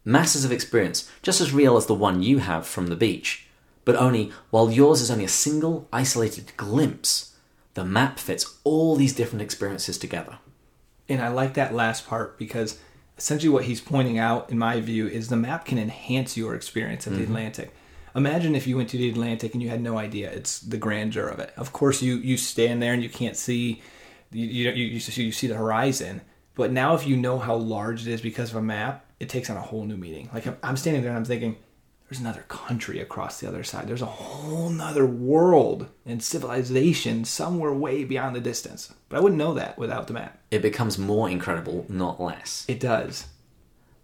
Masses 0.05 0.45
of 0.45 0.53
experience, 0.53 1.11
just 1.23 1.41
as 1.41 1.53
real 1.53 1.77
as 1.77 1.87
the 1.87 1.95
one 1.95 2.23
you 2.23 2.39
have 2.39 2.65
from 2.65 2.87
the 2.87 2.95
beach, 2.95 3.47
but 3.85 3.97
only 3.97 4.31
while 4.51 4.71
yours 4.71 5.01
is 5.01 5.11
only 5.11 5.25
a 5.25 5.29
single, 5.29 5.89
isolated 5.93 6.53
glimpse, 6.57 7.35
the 7.75 7.85
map 7.85 8.21
fits 8.21 8.59
all 8.63 8.95
these 8.95 9.13
different 9.13 9.43
experiences 9.43 9.99
together. 9.99 10.39
And 11.09 11.21
I 11.21 11.29
like 11.29 11.55
that 11.55 11.75
last 11.75 12.07
part 12.07 12.39
because 12.39 12.79
essentially 13.19 13.49
what 13.49 13.65
he's 13.65 13.81
pointing 13.81 14.19
out, 14.19 14.51
in 14.51 14.59
my 14.59 14.81
view, 14.81 15.07
is 15.07 15.29
the 15.29 15.37
map 15.37 15.65
can 15.65 15.79
enhance 15.79 16.37
your 16.37 16.55
experience 16.55 17.07
of 17.07 17.15
the 17.15 17.23
mm-hmm. 17.23 17.33
Atlantic. 17.33 17.75
Imagine 18.15 18.55
if 18.55 18.67
you 18.67 18.77
went 18.77 18.89
to 18.91 18.97
the 18.97 19.11
Atlantic 19.11 19.53
and 19.53 19.63
you 19.63 19.69
had 19.69 19.83
no 19.83 19.99
idea 19.99 20.31
it's 20.31 20.61
the 20.61 20.79
grandeur 20.79 21.29
of 21.29 21.39
it. 21.39 21.53
Of 21.57 21.73
course, 21.73 22.01
you 22.01 22.17
you 22.17 22.37
stand 22.37 22.83
there 22.83 22.95
and 22.95 23.03
you 23.03 23.11
can't 23.11 23.37
see, 23.37 23.83
you 24.33 24.47
you 24.47 24.71
you, 24.71 25.01
you 25.25 25.33
see 25.33 25.47
the 25.47 25.55
horizon. 25.55 26.23
But 26.55 26.73
now, 26.73 26.95
if 26.95 27.07
you 27.07 27.17
know 27.17 27.39
how 27.39 27.57
large 27.57 28.07
it 28.07 28.11
is 28.11 28.23
because 28.23 28.51
of 28.51 28.57
a 28.57 28.63
map, 28.63 29.05
it 29.21 29.29
takes 29.29 29.51
on 29.51 29.59
a 29.59 29.61
whole 29.61 29.85
new 29.85 29.99
meaning. 29.99 30.31
Like 30.33 30.47
I'm 30.63 30.77
standing 30.79 31.03
there 31.03 31.11
and 31.11 31.19
I'm 31.19 31.25
thinking, 31.27 31.57
there's 32.09 32.21
another 32.21 32.45
country 32.47 33.01
across 33.01 33.41
the 33.41 33.49
other 33.49 33.65
side. 33.65 33.89
There's 33.89 34.03
a 34.03 34.07
whole 34.07 34.71
nother 34.71 35.05
world 35.05 35.89
and 36.05 36.23
civilization 36.23 37.25
somewhere 37.25 37.73
way 37.73 38.05
beyond 38.05 38.37
the 38.37 38.41
distance. 38.41 38.95
But 39.09 39.17
I 39.17 39.21
wouldn't 39.21 39.41
know 39.41 39.55
that 39.55 39.77
without 39.77 40.07
the 40.07 40.13
map. 40.13 40.39
It 40.53 40.63
becomes 40.63 40.99
more 40.99 41.29
incredible, 41.29 41.85
not 41.89 42.21
less. 42.21 42.65
It 42.69 42.79
does. 42.79 43.27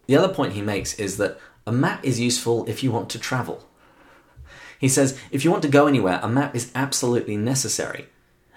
The 0.06 0.16
other 0.16 0.34
point 0.34 0.54
he 0.54 0.62
makes 0.62 0.94
is 0.98 1.16
that 1.18 1.38
a 1.64 1.70
map 1.70 2.04
is 2.04 2.18
useful 2.18 2.68
if 2.68 2.82
you 2.82 2.90
want 2.90 3.08
to 3.10 3.20
travel. 3.20 3.68
He 4.80 4.88
says, 4.88 5.16
if 5.30 5.44
you 5.44 5.52
want 5.52 5.62
to 5.62 5.68
go 5.68 5.86
anywhere, 5.86 6.18
a 6.24 6.28
map 6.28 6.56
is 6.56 6.72
absolutely 6.74 7.36
necessary. 7.36 8.06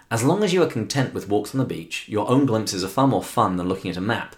As 0.10 0.24
long 0.24 0.44
as 0.44 0.54
you 0.54 0.64
are 0.64 0.68
content 0.68 1.14
with 1.14 1.30
walks 1.30 1.54
on 1.54 1.60
the 1.60 1.66
beach, 1.66 2.10
your 2.10 2.28
own 2.28 2.48
glimpses 2.48 2.84
are 2.84 2.88
far 2.88 3.08
more 3.08 3.24
fun 3.24 3.58
than 3.58 3.68
looking 3.68 3.92
at 3.92 3.98
a 3.98 4.02
map. 4.02 4.36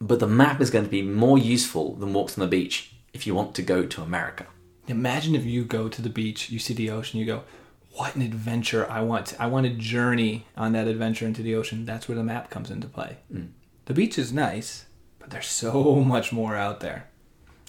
But 0.00 0.20
the 0.20 0.28
map 0.28 0.60
is 0.60 0.70
going 0.70 0.84
to 0.84 0.90
be 0.90 1.02
more 1.02 1.38
useful 1.38 1.96
than 1.96 2.12
walks 2.12 2.38
on 2.38 2.42
the 2.42 2.48
beach 2.48 2.91
if 3.12 3.26
you 3.26 3.34
want 3.34 3.54
to 3.54 3.62
go 3.62 3.84
to 3.84 4.02
America. 4.02 4.46
Imagine 4.88 5.34
if 5.34 5.44
you 5.44 5.64
go 5.64 5.88
to 5.88 6.02
the 6.02 6.08
beach, 6.08 6.50
you 6.50 6.58
see 6.58 6.74
the 6.74 6.90
ocean, 6.90 7.20
you 7.20 7.26
go, 7.26 7.44
what 7.92 8.16
an 8.16 8.22
adventure 8.22 8.90
I 8.90 9.02
want. 9.02 9.26
To, 9.26 9.42
I 9.42 9.46
want 9.46 9.66
to 9.66 9.72
journey 9.72 10.46
on 10.56 10.72
that 10.72 10.88
adventure 10.88 11.26
into 11.26 11.42
the 11.42 11.54
ocean. 11.54 11.84
That's 11.84 12.08
where 12.08 12.16
the 12.16 12.24
map 12.24 12.50
comes 12.50 12.70
into 12.70 12.88
play. 12.88 13.18
Mm. 13.32 13.50
The 13.84 13.94
beach 13.94 14.18
is 14.18 14.32
nice, 14.32 14.86
but 15.18 15.30
there's 15.30 15.46
so 15.46 15.94
much 16.04 16.32
more 16.32 16.56
out 16.56 16.80
there. 16.80 17.08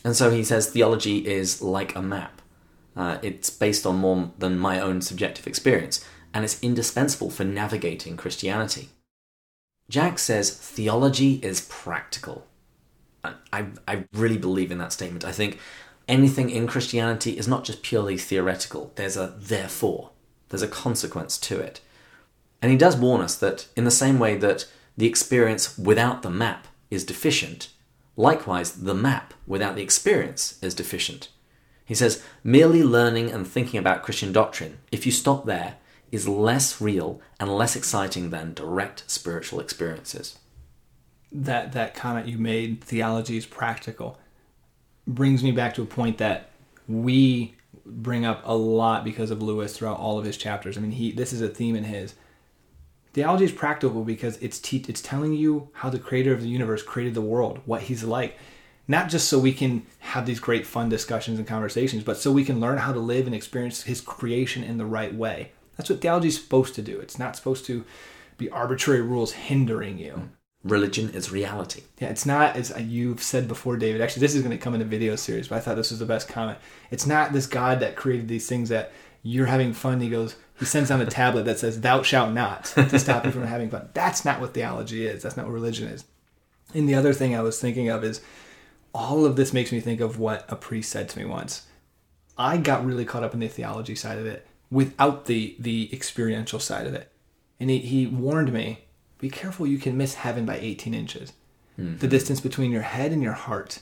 And 0.04 0.16
so 0.16 0.32
he 0.32 0.44
says 0.44 0.70
theology 0.70 1.28
is 1.28 1.62
like 1.62 1.96
a 1.96 2.02
map. 2.02 2.42
Uh, 2.96 3.18
it's 3.22 3.50
based 3.50 3.86
on 3.86 3.98
more 3.98 4.32
than 4.38 4.58
my 4.58 4.80
own 4.80 5.02
subjective 5.02 5.48
experience, 5.48 6.06
and 6.34 6.44
it's 6.44 6.62
indispensable 6.62 7.30
for 7.30 7.44
navigating 7.44 8.18
Christianity. 8.18 8.90
Jack 9.90 10.20
says 10.20 10.56
theology 10.56 11.36
is 11.44 11.68
practical. 11.70 12.48
I, 13.24 13.68
I 13.88 14.06
really 14.14 14.38
believe 14.38 14.72
in 14.72 14.78
that 14.80 14.94
statement. 14.94 15.24
I 15.26 15.32
think 15.32 15.60
anything 16.08 16.50
in 16.50 16.68
Christianity 16.68 17.38
is 17.38 17.48
not 17.48 17.64
just 17.64 17.84
purely 17.84 18.18
theoretical, 18.18 18.92
there's 18.96 19.18
a 19.18 19.36
therefore, 19.38 20.12
there's 20.50 20.62
a 20.62 20.68
consequence 20.68 21.38
to 21.40 21.60
it. 21.60 21.82
And 22.62 22.72
he 22.72 22.78
does 22.78 22.96
warn 22.96 23.22
us 23.22 23.36
that, 23.38 23.68
in 23.76 23.84
the 23.84 23.92
same 23.92 24.20
way 24.20 24.38
that 24.38 24.66
the 24.98 25.06
experience 25.06 25.78
without 25.78 26.22
the 26.22 26.30
map 26.30 26.68
is 26.90 27.04
deficient, 27.04 27.70
likewise, 28.16 28.72
the 28.72 28.94
map 28.94 29.34
without 29.48 29.76
the 29.76 29.82
experience 29.84 30.58
is 30.62 30.74
deficient. 30.76 31.30
He 31.86 31.96
says, 31.96 32.24
merely 32.44 32.84
learning 32.84 33.32
and 33.32 33.46
thinking 33.46 33.80
about 33.80 34.04
Christian 34.04 34.32
doctrine, 34.32 34.78
if 34.92 35.06
you 35.06 35.12
stop 35.12 35.46
there, 35.46 35.76
is 36.12 36.28
less 36.28 36.80
real 36.80 37.20
and 37.40 37.54
less 37.54 37.76
exciting 37.76 38.30
than 38.30 38.54
direct 38.54 39.04
spiritual 39.10 39.60
experiences. 39.60 40.38
That 41.34 41.72
that 41.72 41.96
comment 41.96 42.28
you 42.28 42.38
made, 42.38 42.84
theology 42.84 43.38
is 43.38 43.46
practical, 43.46 44.20
brings 45.08 45.44
me 45.44 45.52
back 45.52 45.74
to 45.76 45.82
a 45.82 45.86
point 45.86 46.20
that 46.20 46.52
we 46.88 47.56
bring 47.86 48.24
up 48.24 48.42
a 48.46 48.56
lot 48.56 49.04
because 49.04 49.32
of 49.32 49.42
Lewis 49.42 49.76
throughout 49.76 49.98
all 49.98 50.20
of 50.20 50.26
his 50.26 50.38
chapters. 50.38 50.78
I 50.78 50.82
mean, 50.82 50.92
he 50.92 51.12
this 51.12 51.34
is 51.34 51.42
a 51.42 51.50
theme 51.50 51.76
in 51.76 51.86
his 51.86 52.14
Theology 53.14 53.46
is 53.46 53.52
practical 53.52 54.04
because 54.04 54.38
it's 54.38 54.60
te- 54.60 54.86
it's 54.88 55.02
telling 55.02 55.34
you 55.34 55.70
how 55.74 55.90
the 55.92 56.00
creator 56.00 56.34
of 56.34 56.42
the 56.42 56.50
universe 56.50 56.82
created 56.82 57.14
the 57.14 57.22
world, 57.22 57.60
what 57.66 57.84
he's 57.84 58.04
like. 58.04 58.38
Not 58.88 59.08
just 59.08 59.30
so 59.30 59.38
we 59.38 59.54
can 59.54 59.86
have 60.00 60.26
these 60.26 60.40
great 60.40 60.66
fun 60.66 60.90
discussions 60.90 61.38
and 61.38 61.48
conversations, 61.48 62.04
but 62.04 62.18
so 62.18 62.32
we 62.32 62.44
can 62.44 62.60
learn 62.60 62.80
how 62.80 62.92
to 62.92 63.00
live 63.00 63.28
and 63.28 63.36
experience 63.36 63.84
his 63.84 64.02
creation 64.02 64.64
in 64.64 64.78
the 64.78 64.86
right 64.86 65.14
way. 65.14 65.52
That's 65.78 65.92
what 65.92 66.02
theology 66.02 66.30
is 66.30 66.42
supposed 66.42 66.74
to 66.76 66.82
do. 66.82 67.00
It's 67.00 67.20
not 67.20 67.36
supposed 67.36 67.66
to 67.66 67.86
be 68.38 68.50
arbitrary 68.50 69.02
rules 69.02 69.34
hindering 69.34 70.00
you. 70.00 70.30
Religion 70.64 71.10
is 71.10 71.32
reality. 71.32 71.84
Yeah, 72.00 72.08
it's 72.08 72.26
not 72.26 72.56
as 72.56 72.72
uh, 72.72 72.80
you've 72.80 73.22
said 73.22 73.50
before, 73.50 73.76
David. 73.76 74.00
Actually, 74.00 74.22
this 74.22 74.34
is 74.36 74.42
going 74.42 74.58
to 74.58 74.64
come 74.64 74.74
in 74.74 74.82
a 74.82 74.86
video 74.86 75.18
series, 75.18 75.50
but 75.50 75.58
I 75.58 75.60
thought 75.60 75.76
this 75.76 75.92
was 75.92 76.00
the 76.00 76.06
best 76.06 76.30
comment. 76.30 76.58
It's 76.90 77.06
not 77.06 77.34
this 77.34 77.48
God 77.48 77.82
that 77.82 77.98
created 77.98 78.30
these 78.30 78.48
things 78.48 78.70
that 78.70 78.94
you're 79.24 79.48
having 79.48 79.74
fun. 79.74 80.00
He 80.00 80.10
goes, 80.10 80.38
he 80.58 80.66
sends 80.66 80.88
down 80.88 81.02
a 81.02 81.06
tablet 81.08 81.44
that 81.44 81.60
says, 81.60 81.82
"Thou 81.82 82.02
shalt 82.02 82.32
not," 82.32 82.66
to 82.76 82.98
stop 82.98 83.26
you 83.26 83.32
from 83.32 83.44
having 83.44 83.70
fun. 83.70 83.90
That's 83.94 84.24
not 84.24 84.40
what 84.40 84.54
theology 84.54 85.06
is. 85.06 85.24
That's 85.24 85.36
not 85.36 85.46
what 85.46 85.54
religion 85.54 85.90
is. 85.90 86.06
And 86.74 86.88
the 86.88 86.96
other 86.96 87.14
thing 87.14 87.36
I 87.36 87.42
was 87.42 87.60
thinking 87.60 87.90
of 87.90 88.04
is, 88.04 88.22
all 88.94 89.26
of 89.26 89.36
this 89.36 89.52
makes 89.52 89.72
me 89.74 89.82
think 89.82 90.00
of 90.00 90.18
what 90.18 90.46
a 90.48 90.56
priest 90.56 90.92
said 90.92 91.10
to 91.10 91.20
me 91.20 91.26
once. 91.26 91.68
I 92.38 92.58
got 92.58 92.86
really 92.86 93.06
caught 93.06 93.24
up 93.24 93.34
in 93.34 93.42
the 93.42 93.48
theology 93.48 93.96
side 93.96 94.18
of 94.18 94.26
it 94.26 94.48
without 94.72 95.26
the 95.26 95.56
the 95.60 95.90
experiential 95.92 96.60
side 96.60 96.88
of 96.88 96.94
it, 96.94 97.12
and 97.60 97.70
he, 97.70 97.80
he 97.80 98.08
warned 98.08 98.54
me 98.54 98.86
be 99.24 99.30
careful 99.30 99.66
you 99.66 99.78
can 99.78 99.98
miss 99.98 100.16
heaven 100.16 100.46
by 100.46 100.58
18 100.58 100.94
inches. 100.94 101.34
Mm-hmm. 101.80 101.98
the 101.98 102.08
distance 102.08 102.40
between 102.40 102.70
your 102.70 102.84
head 102.84 103.12
and 103.12 103.24
your 103.24 103.34
heart. 103.34 103.80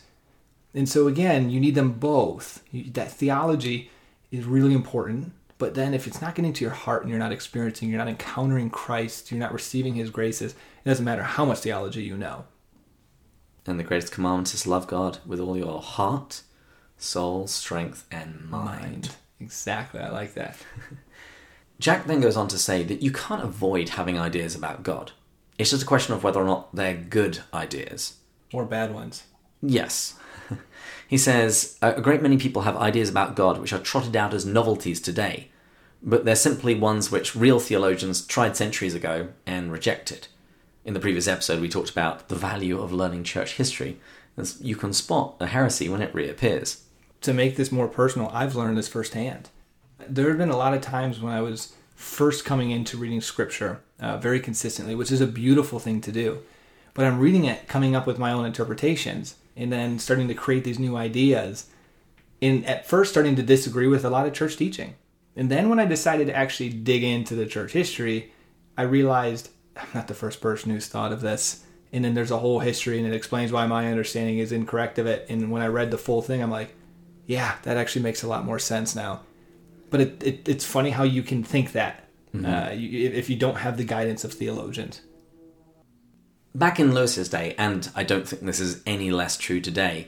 And 0.74 0.88
so 0.88 1.07
again 1.07 1.50
you 1.50 1.60
need 1.60 1.75
them 1.75 1.91
both. 1.91 2.63
That 2.71 3.12
theology 3.12 3.91
is 4.31 4.45
really 4.45 4.74
important 4.74 5.33
but 5.57 5.75
then 5.75 5.93
if 5.93 6.07
it's 6.07 6.21
not 6.21 6.33
getting 6.33 6.53
to 6.53 6.63
your 6.63 6.74
heart 6.74 7.01
and 7.01 7.10
you're 7.10 7.19
not 7.19 7.33
experiencing 7.33 7.89
you're 7.89 7.98
not 7.98 8.07
encountering 8.07 8.69
christ 8.69 9.29
you're 9.29 9.39
not 9.41 9.53
receiving 9.53 9.93
his 9.95 10.10
graces 10.10 10.53
it 10.53 10.89
doesn't 10.89 11.03
matter 11.03 11.21
how 11.21 11.43
much 11.43 11.60
theology 11.60 12.01
you 12.01 12.15
know. 12.15 12.45
And 13.67 13.77
the 13.77 13.83
greatest 13.83 14.13
commandment 14.13 14.53
is 14.53 14.65
love 14.65 14.88
god 14.88 15.17
with 15.25 15.41
all 15.41 15.57
your 15.57 15.81
heart 15.81 16.43
soul 16.98 17.45
strength 17.48 18.05
and 18.10 18.50
mind, 18.50 18.81
mind. 18.81 19.15
exactly. 19.41 20.00
I 20.00 20.10
like 20.10 20.33
that. 20.36 20.55
Jack 21.79 22.05
then 22.05 22.21
goes 22.21 22.38
on 22.38 22.48
to 22.48 22.57
say 22.57 22.83
that 22.83 23.01
you 23.01 23.12
can't 23.12 23.43
avoid 23.43 23.89
having 23.89 24.17
ideas 24.17 24.55
about 24.55 24.83
god 24.83 25.12
it's 25.62 25.72
just 25.72 25.84
a 25.84 25.88
question 25.88 26.13
of 26.13 26.24
whether 26.24 26.41
or 26.41 26.46
not 26.46 26.75
they're 26.75 26.96
good 26.96 27.39
ideas. 27.53 28.18
Or 28.53 28.65
bad 28.65 28.94
ones. 28.94 29.24
Yes. 29.62 30.15
he 31.08 31.18
says 31.18 31.77
a 31.82 32.01
great 32.01 32.22
many 32.22 32.38
people 32.38 32.63
have 32.63 32.75
ideas 32.75 33.10
about 33.10 33.36
God 33.36 33.60
which 33.60 33.74
are 33.74 33.80
trotted 33.80 34.15
out 34.15 34.34
as 34.34 34.46
novelties 34.46 35.00
today, 35.00 35.50
but 36.01 36.25
they're 36.25 36.36
simply 36.36 36.75
ones 36.75 37.12
which 37.12 37.36
real 37.36 37.60
theologians 37.60 38.25
tried 38.25 38.58
centuries 38.58 38.96
ago 38.96 39.30
and 39.46 39.72
rejected. 39.72 40.27
In 40.84 40.96
the 40.96 41.00
previous 41.00 41.27
episode, 41.27 41.62
we 41.62 41.70
talked 41.70 41.91
about 41.91 42.27
the 42.27 42.36
value 42.36 42.82
of 42.82 42.91
learning 42.91 43.24
church 43.24 43.53
history, 43.53 44.00
as 44.36 44.60
you 44.62 44.75
can 44.75 44.94
spot 44.94 45.36
a 45.39 45.48
heresy 45.48 45.88
when 45.89 46.01
it 46.01 46.15
reappears. 46.15 46.84
To 47.22 47.34
make 47.34 47.56
this 47.56 47.72
more 47.72 47.88
personal, 47.88 48.32
I've 48.34 48.56
learned 48.56 48.80
this 48.80 48.88
firsthand. 48.88 49.50
There 50.00 50.30
have 50.30 50.39
been 50.39 50.50
a 50.50 50.58
lot 50.58 50.74
of 50.74 50.82
times 50.82 51.20
when 51.20 51.32
I 51.32 51.41
was 51.41 51.74
first 51.94 52.46
coming 52.46 52.72
into 52.72 52.98
reading 52.98 53.22
scripture 53.22 53.82
uh, 54.01 54.17
very 54.17 54.39
consistently, 54.39 54.96
which 54.96 55.12
is 55.12 55.22
a 55.22 55.27
beautiful 55.27 55.79
thing 55.79 56.01
to 56.01 56.12
do. 56.12 56.39
But 56.93 57.05
I'm 57.05 57.20
reading 57.20 57.46
it, 57.46 57.67
coming 57.67 57.96
up 57.96 58.05
with 58.05 58.20
my 58.20 58.31
own 58.31 58.46
interpretations, 58.46 59.36
and 59.55 59.72
then 59.72 60.00
starting 60.00 60.27
to 60.27 60.34
create 60.34 60.63
these 60.63 60.79
new 60.79 60.98
ideas. 60.98 61.67
And 62.41 62.65
at 62.65 62.88
first, 62.88 63.12
starting 63.12 63.36
to 63.36 63.43
disagree 63.43 63.88
with 63.88 64.03
a 64.03 64.10
lot 64.10 64.25
of 64.25 64.34
church 64.34 64.58
teaching. 64.58 64.96
And 65.36 65.50
then 65.50 65.70
when 65.70 65.79
I 65.79 65.86
decided 65.86 66.27
to 66.27 66.36
actually 66.36 66.70
dig 66.70 67.03
into 67.03 67.36
the 67.36 67.46
church 67.46 67.72
history, 67.72 68.34
I 68.77 68.81
realized 68.81 69.50
I'm 69.77 69.88
not 69.93 70.08
the 70.08 70.13
first 70.13 70.41
person 70.41 70.72
who's 70.72 70.88
thought 70.88 71.13
of 71.13 71.22
this. 71.22 71.63
And 71.93 72.03
then 72.03 72.13
there's 72.13 72.31
a 72.31 72.39
whole 72.39 72.60
history, 72.60 72.98
and 72.98 73.08
it 73.08 73.15
explains 73.15 73.51
why 73.51 73.67
my 73.67 73.88
understanding 73.88 74.39
is 74.39 74.51
incorrect 74.51 74.98
of 74.98 75.08
it. 75.08 75.25
And 75.29 75.51
when 75.51 75.62
I 75.62 75.67
read 75.67 75.91
the 75.91 75.98
full 75.98 76.22
thing, 76.22 76.41
I'm 76.41 76.51
like, 76.51 76.74
yeah, 77.25 77.55
that 77.63 77.77
actually 77.77 78.01
makes 78.01 78.24
a 78.24 78.27
lot 78.27 78.46
more 78.46 78.60
sense 78.60 78.96
now. 78.96 79.22
But 79.89 80.01
it, 80.01 80.24
it 80.24 80.50
it's 80.50 80.65
funny 80.65 80.89
how 80.89 81.03
you 81.03 81.22
can 81.22 81.43
think 81.43 81.74
that 81.74 82.08
mm-hmm. 82.33 82.45
uh, 82.45 82.69
if 82.71 83.29
you 83.29 83.35
don't 83.35 83.57
have 83.57 83.77
the 83.77 83.83
guidance 83.83 84.23
of 84.23 84.33
theologians. 84.33 85.01
Back 86.53 86.79
in 86.79 86.93
Lewis's 86.93 87.29
day, 87.29 87.55
and 87.57 87.89
I 87.95 88.03
don't 88.03 88.27
think 88.27 88.41
this 88.41 88.59
is 88.59 88.81
any 88.85 89.09
less 89.09 89.38
true 89.38 89.61
today, 89.61 90.07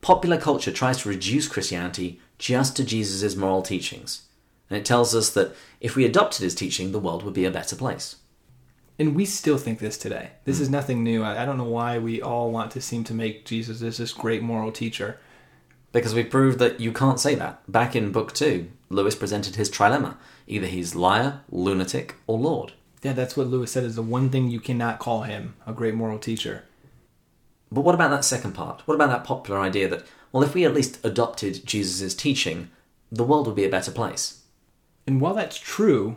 popular 0.00 0.38
culture 0.38 0.72
tries 0.72 1.02
to 1.02 1.08
reduce 1.08 1.48
Christianity 1.48 2.20
just 2.38 2.76
to 2.76 2.84
Jesus' 2.84 3.36
moral 3.36 3.62
teachings. 3.62 4.22
And 4.70 4.78
it 4.78 4.84
tells 4.84 5.14
us 5.14 5.30
that 5.30 5.56
if 5.80 5.96
we 5.96 6.04
adopted 6.04 6.42
his 6.42 6.54
teaching, 6.54 6.92
the 6.92 6.98
world 6.98 7.22
would 7.22 7.34
be 7.34 7.46
a 7.46 7.50
better 7.50 7.74
place. 7.74 8.16
And 8.98 9.14
we 9.14 9.24
still 9.24 9.58
think 9.58 9.78
this 9.78 9.96
today. 9.96 10.30
This 10.44 10.58
mm. 10.58 10.62
is 10.62 10.70
nothing 10.70 11.02
new. 11.02 11.22
I, 11.22 11.42
I, 11.42 11.46
don't 11.46 11.56
know 11.56 11.64
why 11.64 11.98
we 11.98 12.20
all 12.20 12.50
want 12.50 12.72
to 12.72 12.80
seem 12.80 13.04
to 13.04 13.14
make 13.14 13.44
Jesus 13.44 13.80
as 13.80 13.98
this 13.98 14.12
great 14.12 14.42
moral 14.42 14.72
teacher. 14.72 15.18
Because 15.92 16.14
we 16.14 16.24
proved 16.24 16.58
that 16.58 16.80
you 16.80 16.92
can't 16.92 17.20
say 17.20 17.34
that. 17.34 17.70
Back 17.70 17.96
in 17.96 18.12
Book 18.12 18.34
2, 18.34 18.68
Lewis 18.90 19.14
presented 19.14 19.56
his 19.56 19.70
trilemma. 19.70 20.16
Either 20.46 20.66
he's 20.66 20.94
liar, 20.94 21.40
lunatic, 21.50 22.16
or 22.26 22.38
Lord. 22.38 22.72
Yeah, 23.02 23.12
that's 23.12 23.36
what 23.36 23.46
Lewis 23.46 23.72
said 23.72 23.84
is 23.84 23.96
the 23.96 24.02
one 24.02 24.28
thing 24.28 24.48
you 24.48 24.60
cannot 24.60 24.98
call 24.98 25.22
him 25.22 25.54
a 25.66 25.72
great 25.72 25.94
moral 25.94 26.18
teacher. 26.18 26.64
But 27.70 27.82
what 27.82 27.94
about 27.94 28.10
that 28.10 28.24
second 28.24 28.52
part? 28.52 28.82
What 28.86 28.94
about 28.94 29.10
that 29.10 29.24
popular 29.24 29.60
idea 29.60 29.88
that, 29.88 30.04
well, 30.32 30.42
if 30.42 30.54
we 30.54 30.64
at 30.64 30.74
least 30.74 31.04
adopted 31.04 31.64
Jesus' 31.66 32.14
teaching, 32.14 32.70
the 33.10 33.24
world 33.24 33.46
would 33.46 33.56
be 33.56 33.64
a 33.64 33.70
better 33.70 33.90
place? 33.90 34.42
And 35.06 35.20
while 35.20 35.34
that's 35.34 35.58
true, 35.58 36.16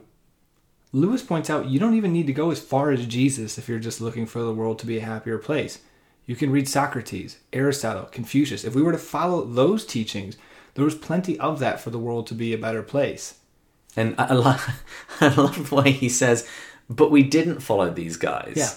Lewis 0.92 1.24
points 1.24 1.50
out 1.50 1.68
you 1.68 1.80
don't 1.80 1.96
even 1.96 2.12
need 2.12 2.28
to 2.28 2.34
go 2.34 2.51
as 2.51 2.60
far 2.60 2.92
as 2.92 3.06
Jesus 3.06 3.58
if 3.58 3.70
you're 3.70 3.80
just 3.80 4.01
looking 4.01 4.25
for 4.25 4.42
the 4.42 4.54
world 4.54 4.80
to 4.80 4.86
be 4.86 4.98
a 4.98 5.06
happier 5.06 5.38
place. 5.38 5.80
You 6.25 6.36
can 6.36 6.51
read 6.51 6.68
Socrates, 6.68 7.40
Aristotle, 7.51 8.06
Confucius. 8.06 8.63
If 8.63 8.75
we 8.75 8.82
were 8.82 8.92
to 8.92 8.98
follow 8.98 9.44
those 9.44 9.86
teachings, 9.86 10.38
there 10.75 10.86
was 10.86 10.96
plenty 10.96 11.38
of 11.40 11.60
that 11.60 11.80
for 11.80 11.90
the 11.90 12.00
world 12.00 12.28
to 12.28 12.34
be 12.34 12.54
a 12.54 12.58
better 12.58 12.84
place. 12.84 13.36
And 13.96 14.16
I 14.18 14.34
love, 14.34 14.84
I 15.22 15.28
love 15.30 15.70
the 15.70 15.75
way 15.75 15.92
he 15.92 16.10
says, 16.10 16.48
but 16.90 17.12
we 17.12 17.24
didn't 17.24 17.60
follow 17.60 17.90
these 17.90 18.18
guys. 18.18 18.54
Yeah. 18.56 18.70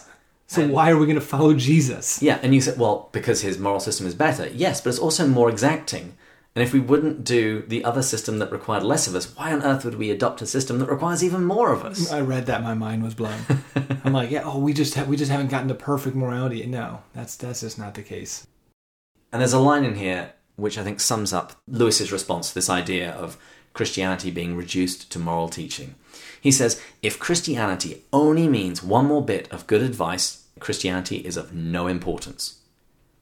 So 0.47 0.63
and, 0.63 0.73
why 0.73 0.91
are 0.91 0.97
we 0.97 1.07
going 1.07 1.19
to 1.19 1.25
follow 1.25 1.55
Jesus? 1.55 2.23
Yeah, 2.23 2.39
and 2.43 2.55
you 2.55 2.61
said, 2.61 2.79
well, 2.79 3.09
because 3.13 3.41
his 3.41 3.59
moral 3.59 3.81
system 3.81 4.07
is 4.07 4.15
better. 4.15 4.49
Yes, 4.49 4.81
but 4.81 4.91
it's 4.91 4.99
also 4.99 5.27
more 5.27 5.49
exacting. 5.49 6.17
And 6.55 6.63
if 6.63 6.73
we 6.73 6.79
wouldn't 6.79 7.25
do 7.25 7.63
the 7.67 7.85
other 7.85 8.03
system 8.03 8.39
that 8.39 8.53
required 8.53 8.85
less 8.85 9.09
of 9.09 9.17
us, 9.17 9.35
why 9.37 9.53
on 9.53 9.63
earth 9.63 9.85
would 9.85 9.97
we 9.97 10.11
adopt 10.11 10.41
a 10.41 10.47
system 10.47 10.79
that 10.79 10.89
requires 10.89 11.25
even 11.25 11.45
more 11.45 11.73
of 11.73 11.85
us? 11.85 12.13
I 12.13 12.21
read 12.21 12.47
that, 12.47 12.63
my 12.63 12.75
mind 12.75 13.03
was 13.03 13.15
blown. 13.15 13.41
I'm 14.05 14.13
like, 14.13 14.31
yeah, 14.31 14.43
oh, 14.45 14.61
we 14.61 14.73
just 14.73 14.95
have, 14.95 15.09
we 15.09 15.17
just 15.17 15.33
haven't 15.33 15.51
gotten 15.51 15.69
to 15.69 15.75
perfect 15.75 16.15
morality. 16.15 16.65
No, 16.67 17.03
that's 17.13 17.35
that's 17.35 17.63
just 17.63 17.79
not 17.79 17.95
the 17.95 18.03
case. 18.03 18.47
And 19.33 19.41
there's 19.41 19.53
a 19.53 19.59
line 19.59 19.85
in 19.85 19.97
here 19.97 20.33
which 20.57 20.79
I 20.79 20.85
think 20.85 21.01
sums 21.01 21.33
up 21.33 21.61
Lewis's 21.67 22.13
response 22.13 22.49
to 22.49 22.55
this 22.55 22.71
idea 22.71 23.11
of 23.13 23.37
Christianity 23.73 24.31
being 24.31 24.57
reduced 24.57 25.11
to 25.11 25.19
moral 25.19 25.49
teaching. 25.49 25.97
He 26.41 26.53
says, 26.53 26.81
if 27.03 27.19
Christianity 27.19 28.03
only 28.13 28.47
means 28.47 28.83
one 28.83 29.07
more 29.07 29.25
bit 29.25 29.51
of 29.53 29.67
good 29.67 29.83
advice, 29.83 30.47
Christianity 30.61 31.17
is 31.17 31.37
of 31.37 31.53
no 31.53 31.89
importance. 31.89 32.61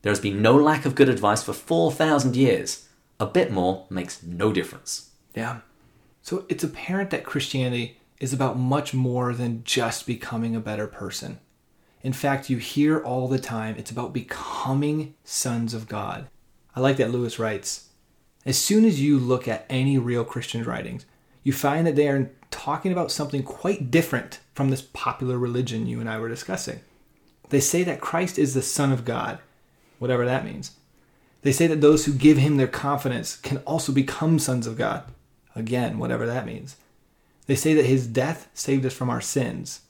There 0.02 0.10
has 0.10 0.20
been 0.20 0.42
no 0.42 0.54
lack 0.54 0.84
of 0.84 0.94
good 0.94 1.08
advice 1.08 1.42
for 1.42 1.52
4,000 1.52 2.36
years. 2.36 2.86
A 3.20 3.26
bit 3.26 3.52
more 3.52 3.86
makes 3.90 4.22
no 4.22 4.52
difference. 4.52 5.10
Yeah. 5.34 5.60
So 6.22 6.44
it's 6.48 6.64
apparent 6.64 7.10
that 7.10 7.24
Christianity 7.24 7.98
is 8.20 8.32
about 8.32 8.58
much 8.58 8.94
more 8.94 9.32
than 9.32 9.64
just 9.64 10.06
becoming 10.06 10.54
a 10.54 10.60
better 10.60 10.86
person. 10.86 11.38
In 12.02 12.12
fact, 12.12 12.50
you 12.50 12.58
hear 12.58 12.98
all 12.98 13.28
the 13.28 13.38
time 13.38 13.76
it's 13.76 13.90
about 13.90 14.12
becoming 14.12 15.14
sons 15.24 15.74
of 15.74 15.88
God. 15.88 16.28
I 16.74 16.80
like 16.80 16.96
that 16.96 17.10
Lewis 17.10 17.38
writes 17.38 17.88
As 18.46 18.58
soon 18.58 18.84
as 18.84 19.00
you 19.00 19.18
look 19.18 19.46
at 19.46 19.66
any 19.68 19.98
real 19.98 20.24
Christian 20.24 20.64
writings, 20.64 21.06
you 21.42 21.52
find 21.52 21.86
that 21.86 21.96
they 21.96 22.08
are 22.08 22.30
talking 22.50 22.92
about 22.92 23.10
something 23.10 23.42
quite 23.42 23.90
different 23.90 24.40
from 24.54 24.70
this 24.70 24.82
popular 24.82 25.38
religion 25.38 25.86
you 25.86 26.00
and 26.00 26.08
I 26.08 26.18
were 26.18 26.28
discussing. 26.28 26.80
They 27.48 27.60
say 27.60 27.82
that 27.84 28.00
Christ 28.00 28.38
is 28.38 28.54
the 28.54 28.62
Son 28.62 28.92
of 28.92 29.04
God, 29.04 29.38
whatever 29.98 30.24
that 30.24 30.44
means. 30.44 30.72
They 31.42 31.52
say 31.52 31.66
that 31.66 31.80
those 31.80 32.04
who 32.04 32.12
give 32.12 32.38
him 32.38 32.56
their 32.56 32.68
confidence 32.68 33.36
can 33.36 33.58
also 33.58 33.92
become 33.92 34.38
sons 34.38 34.66
of 34.66 34.76
God, 34.76 35.04
again, 35.54 35.98
whatever 35.98 36.26
that 36.26 36.46
means. 36.46 36.76
They 37.46 37.56
say 37.56 37.74
that 37.74 37.86
his 37.86 38.06
death 38.06 38.48
saved 38.54 38.86
us 38.86 38.94
from 38.94 39.10
our 39.10 39.20
sins. 39.20 39.80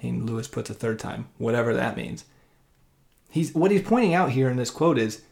And 0.00 0.28
Lewis 0.28 0.48
puts 0.48 0.70
a 0.70 0.74
third 0.74 0.98
time, 0.98 1.28
whatever 1.38 1.74
that 1.74 1.96
means. 1.96 2.24
He's 3.30 3.54
what 3.54 3.70
he's 3.70 3.82
pointing 3.82 4.14
out 4.14 4.32
here 4.32 4.50
in 4.50 4.56
this 4.56 4.70
quote 4.70 4.98
is 4.98 5.22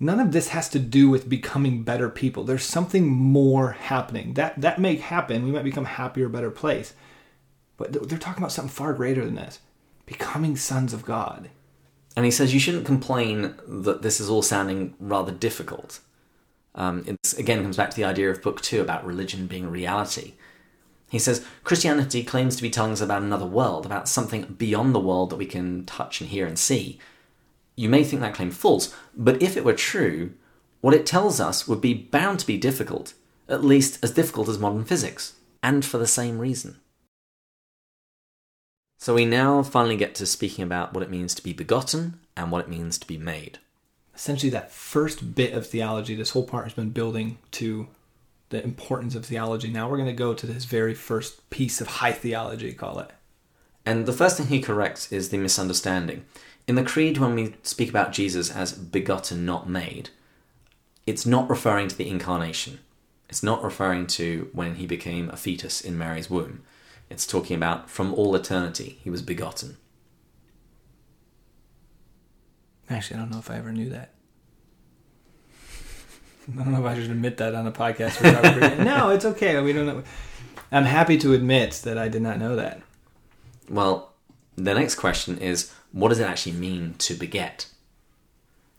none 0.00 0.18
of 0.18 0.32
this 0.32 0.48
has 0.48 0.68
to 0.70 0.78
do 0.78 1.10
with 1.10 1.28
becoming 1.28 1.82
better 1.82 2.08
people. 2.08 2.44
There's 2.44 2.64
something 2.64 3.06
more 3.06 3.72
happening. 3.72 4.34
That 4.34 4.60
that 4.60 4.80
may 4.80 4.96
happen. 4.96 5.44
We 5.44 5.52
might 5.52 5.64
become 5.64 5.84
happier, 5.84 6.28
better 6.28 6.50
place. 6.50 6.94
But 7.76 7.92
they're 8.08 8.18
talking 8.18 8.42
about 8.42 8.52
something 8.52 8.72
far 8.72 8.92
greater 8.92 9.24
than 9.24 9.34
this. 9.34 9.58
Becoming 10.06 10.56
sons 10.56 10.92
of 10.92 11.04
God. 11.04 11.50
And 12.16 12.24
he 12.24 12.30
says 12.30 12.54
you 12.54 12.60
shouldn't 12.60 12.86
complain 12.86 13.54
that 13.66 14.02
this 14.02 14.20
is 14.20 14.30
all 14.30 14.42
sounding 14.42 14.94
rather 15.00 15.32
difficult. 15.32 16.00
Um, 16.74 17.04
it 17.06 17.38
again 17.38 17.62
comes 17.62 17.76
back 17.76 17.90
to 17.90 17.96
the 17.96 18.04
idea 18.04 18.30
of 18.30 18.42
book 18.42 18.60
two 18.60 18.80
about 18.80 19.06
religion 19.06 19.46
being 19.46 19.70
reality. 19.70 20.34
He 21.10 21.18
says 21.18 21.44
Christianity 21.62 22.24
claims 22.24 22.56
to 22.56 22.62
be 22.62 22.70
telling 22.70 22.92
us 22.92 23.00
about 23.00 23.22
another 23.22 23.46
world, 23.46 23.86
about 23.86 24.08
something 24.08 24.56
beyond 24.58 24.94
the 24.94 25.00
world 25.00 25.30
that 25.30 25.36
we 25.36 25.46
can 25.46 25.84
touch 25.84 26.20
and 26.20 26.30
hear 26.30 26.46
and 26.46 26.58
see. 26.58 26.98
You 27.76 27.88
may 27.88 28.04
think 28.04 28.22
that 28.22 28.34
claim 28.34 28.50
false, 28.50 28.94
but 29.16 29.42
if 29.42 29.56
it 29.56 29.64
were 29.64 29.74
true, 29.74 30.32
what 30.80 30.94
it 30.94 31.06
tells 31.06 31.40
us 31.40 31.66
would 31.66 31.80
be 31.80 31.94
bound 31.94 32.40
to 32.40 32.46
be 32.46 32.56
difficult, 32.56 33.14
at 33.48 33.64
least 33.64 33.98
as 34.02 34.12
difficult 34.12 34.48
as 34.48 34.58
modern 34.58 34.84
physics, 34.84 35.34
and 35.62 35.84
for 35.84 35.98
the 35.98 36.06
same 36.06 36.38
reason. 36.38 36.78
So 39.04 39.12
we 39.12 39.26
now 39.26 39.62
finally 39.62 39.98
get 39.98 40.14
to 40.14 40.24
speaking 40.24 40.64
about 40.64 40.94
what 40.94 41.02
it 41.02 41.10
means 41.10 41.34
to 41.34 41.42
be 41.42 41.52
begotten 41.52 42.20
and 42.38 42.50
what 42.50 42.62
it 42.62 42.70
means 42.70 42.96
to 42.96 43.06
be 43.06 43.18
made. 43.18 43.58
Essentially, 44.14 44.48
that 44.48 44.72
first 44.72 45.34
bit 45.34 45.52
of 45.52 45.66
theology, 45.66 46.14
this 46.14 46.30
whole 46.30 46.46
part 46.46 46.64
has 46.64 46.72
been 46.72 46.88
building 46.88 47.36
to 47.50 47.88
the 48.48 48.64
importance 48.64 49.14
of 49.14 49.26
theology. 49.26 49.68
Now 49.68 49.90
we're 49.90 49.98
going 49.98 50.08
to 50.08 50.14
go 50.14 50.32
to 50.32 50.46
this 50.46 50.64
very 50.64 50.94
first 50.94 51.50
piece 51.50 51.82
of 51.82 51.86
high 51.86 52.12
theology, 52.12 52.72
call 52.72 52.98
it. 52.98 53.10
And 53.84 54.06
the 54.06 54.12
first 54.14 54.38
thing 54.38 54.46
he 54.46 54.62
corrects 54.62 55.12
is 55.12 55.28
the 55.28 55.36
misunderstanding. 55.36 56.24
In 56.66 56.74
the 56.74 56.82
Creed, 56.82 57.18
when 57.18 57.34
we 57.34 57.56
speak 57.62 57.90
about 57.90 58.14
Jesus 58.14 58.50
as 58.50 58.72
begotten, 58.72 59.44
not 59.44 59.68
made, 59.68 60.08
it's 61.06 61.26
not 61.26 61.50
referring 61.50 61.88
to 61.88 61.98
the 61.98 62.08
incarnation. 62.08 62.78
It's 63.28 63.42
not 63.42 63.62
referring 63.62 64.06
to 64.06 64.48
when 64.54 64.76
he 64.76 64.86
became 64.86 65.28
a 65.28 65.36
fetus 65.36 65.82
in 65.82 65.98
Mary's 65.98 66.30
womb. 66.30 66.62
It's 67.10 67.26
talking 67.26 67.56
about 67.56 67.90
from 67.90 68.12
all 68.14 68.34
eternity, 68.34 68.98
he 69.02 69.10
was 69.10 69.22
begotten. 69.22 69.76
Actually, 72.90 73.16
I 73.16 73.20
don't 73.20 73.30
know 73.30 73.38
if 73.38 73.50
I 73.50 73.56
ever 73.56 73.72
knew 73.72 73.90
that. 73.90 74.10
I 76.52 76.62
don't 76.62 76.72
know 76.72 76.80
if 76.80 76.84
I 76.84 76.94
should 77.00 77.10
admit 77.10 77.38
that 77.38 77.54
on 77.54 77.66
a 77.66 77.72
podcast. 77.72 78.22
no, 78.84 79.10
it's 79.10 79.24
okay. 79.24 79.60
We 79.62 79.72
don't 79.72 79.86
know. 79.86 80.02
I'm 80.70 80.84
happy 80.84 81.16
to 81.18 81.32
admit 81.32 81.80
that 81.84 81.96
I 81.96 82.08
did 82.08 82.20
not 82.20 82.38
know 82.38 82.56
that. 82.56 82.82
Well, 83.68 84.12
the 84.56 84.74
next 84.74 84.96
question 84.96 85.38
is 85.38 85.72
what 85.92 86.10
does 86.10 86.18
it 86.18 86.28
actually 86.28 86.52
mean 86.52 86.94
to 86.98 87.14
beget? 87.14 87.68